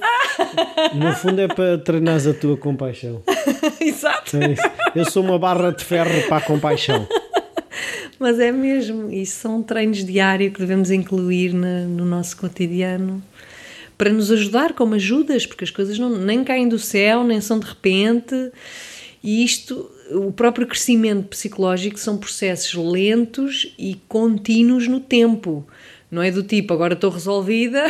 no 0.94 1.12
fundo 1.14 1.40
é 1.40 1.48
para 1.48 1.78
treinares 1.78 2.26
a 2.26 2.34
tua 2.34 2.57
compaixão. 2.57 3.22
Exato. 3.80 4.36
É 4.36 4.54
eu 4.98 5.04
sou 5.09 5.22
uma 5.22 5.38
barra 5.38 5.70
de 5.70 5.84
ferro 5.84 6.28
para 6.28 6.38
a 6.38 6.40
compaixão. 6.40 7.07
Mas 8.20 8.38
é 8.38 8.52
mesmo, 8.52 9.10
isso 9.10 9.40
são 9.40 9.62
treinos 9.62 10.04
diários 10.04 10.52
que 10.52 10.60
devemos 10.60 10.90
incluir 10.90 11.54
na, 11.54 11.84
no 11.86 12.04
nosso 12.04 12.36
cotidiano 12.36 13.22
para 13.96 14.12
nos 14.12 14.30
ajudar 14.30 14.74
como 14.74 14.94
ajudas, 14.94 15.46
porque 15.46 15.64
as 15.64 15.70
coisas 15.70 15.98
não, 15.98 16.10
nem 16.10 16.44
caem 16.44 16.68
do 16.68 16.78
céu, 16.78 17.24
nem 17.24 17.40
são 17.40 17.58
de 17.58 17.66
repente. 17.66 18.34
E 19.24 19.42
isto, 19.42 19.90
o 20.10 20.30
próprio 20.32 20.66
crescimento 20.66 21.28
psicológico 21.28 21.98
são 21.98 22.18
processos 22.18 22.74
lentos 22.74 23.74
e 23.78 23.98
contínuos 24.06 24.86
no 24.86 25.00
tempo. 25.00 25.66
Não 26.10 26.22
é 26.22 26.30
do 26.30 26.42
tipo, 26.42 26.74
agora 26.74 26.92
estou 26.92 27.10
resolvida 27.10 27.86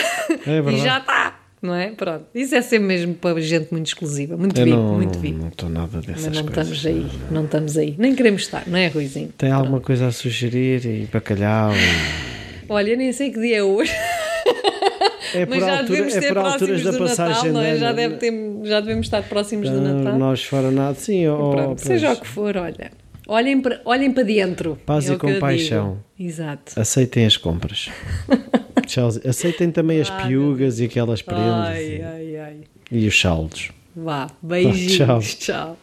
é 0.46 0.58
e 0.72 0.78
já 0.78 0.98
está. 0.98 1.39
Não 1.62 1.74
é? 1.74 1.90
Pronto. 1.90 2.24
Isso 2.34 2.54
é 2.54 2.62
sempre 2.62 2.86
mesmo 2.86 3.14
para 3.14 3.38
gente 3.40 3.70
muito 3.70 3.86
exclusiva, 3.86 4.36
muito 4.36 4.58
eu 4.58 4.64
VIP, 4.64 4.76
não, 4.76 4.94
muito 4.94 5.18
VIP. 5.18 5.38
Não 5.38 5.48
estou 5.48 5.68
nada 5.68 6.00
dessas 6.00 6.26
Mas 6.26 6.36
não 6.36 6.44
coisas. 6.44 6.76
estamos 6.76 6.86
aí, 6.86 7.18
não 7.30 7.44
estamos 7.44 7.76
aí. 7.76 7.94
Nem 7.98 8.14
queremos 8.14 8.42
estar, 8.42 8.66
não 8.66 8.78
é, 8.78 8.88
Ruizinho? 8.88 9.28
Tem 9.36 9.50
Pronto. 9.50 9.62
alguma 9.62 9.80
coisa 9.80 10.06
a 10.06 10.12
sugerir 10.12 10.86
e 10.86 11.06
bacalhau? 11.12 11.72
E... 11.74 12.64
Olha, 12.68 12.96
nem 12.96 13.12
sei 13.12 13.30
que 13.30 13.40
dia 13.40 13.58
é 13.58 13.62
hoje. 13.62 13.92
É 15.32 15.46
por, 15.46 15.60
já 15.60 15.78
altura, 15.78 16.08
é 16.12 16.28
por 16.28 16.38
alturas 16.38 16.82
da 16.82 16.92
passagem. 16.92 17.52
Natal, 17.52 17.52
não 17.52 17.60
é? 17.60 17.76
já, 17.76 17.92
deve 17.92 18.16
ter, 18.16 18.32
já 18.64 18.80
devemos 18.80 19.06
estar 19.06 19.22
próximos 19.22 19.70
do 19.70 19.80
Natal. 19.80 20.18
Nós 20.18 20.42
fora 20.42 20.72
nada, 20.72 20.94
sim. 20.94 21.24
Ou, 21.28 21.52
Pronto, 21.52 21.80
seja 21.80 22.12
o 22.12 22.16
que 22.20 22.26
for, 22.26 22.56
olha. 22.56 22.90
Olhem 23.28 23.60
para, 23.60 23.80
olhem 23.84 24.10
para 24.10 24.24
dentro. 24.24 24.76
Paz 24.84 25.08
é 25.08 25.14
e 25.14 25.16
compaixão. 25.16 25.98
Exato. 26.18 26.72
Aceitem 26.74 27.26
as 27.26 27.36
compras. 27.36 27.88
Aceitem 29.28 29.70
também 29.70 30.00
as 30.00 30.10
piugas 30.10 30.80
e 30.80 30.84
aquelas 30.84 31.22
prendas. 31.22 31.68
Ai, 31.68 32.02
ai, 32.02 32.36
ai. 32.36 32.56
E 32.90 33.06
os 33.06 33.20
saldos. 33.20 33.70
Vá, 33.94 34.28
beijinhos. 34.42 34.96
Tchau. 34.96 35.20
Tchau. 35.20 35.78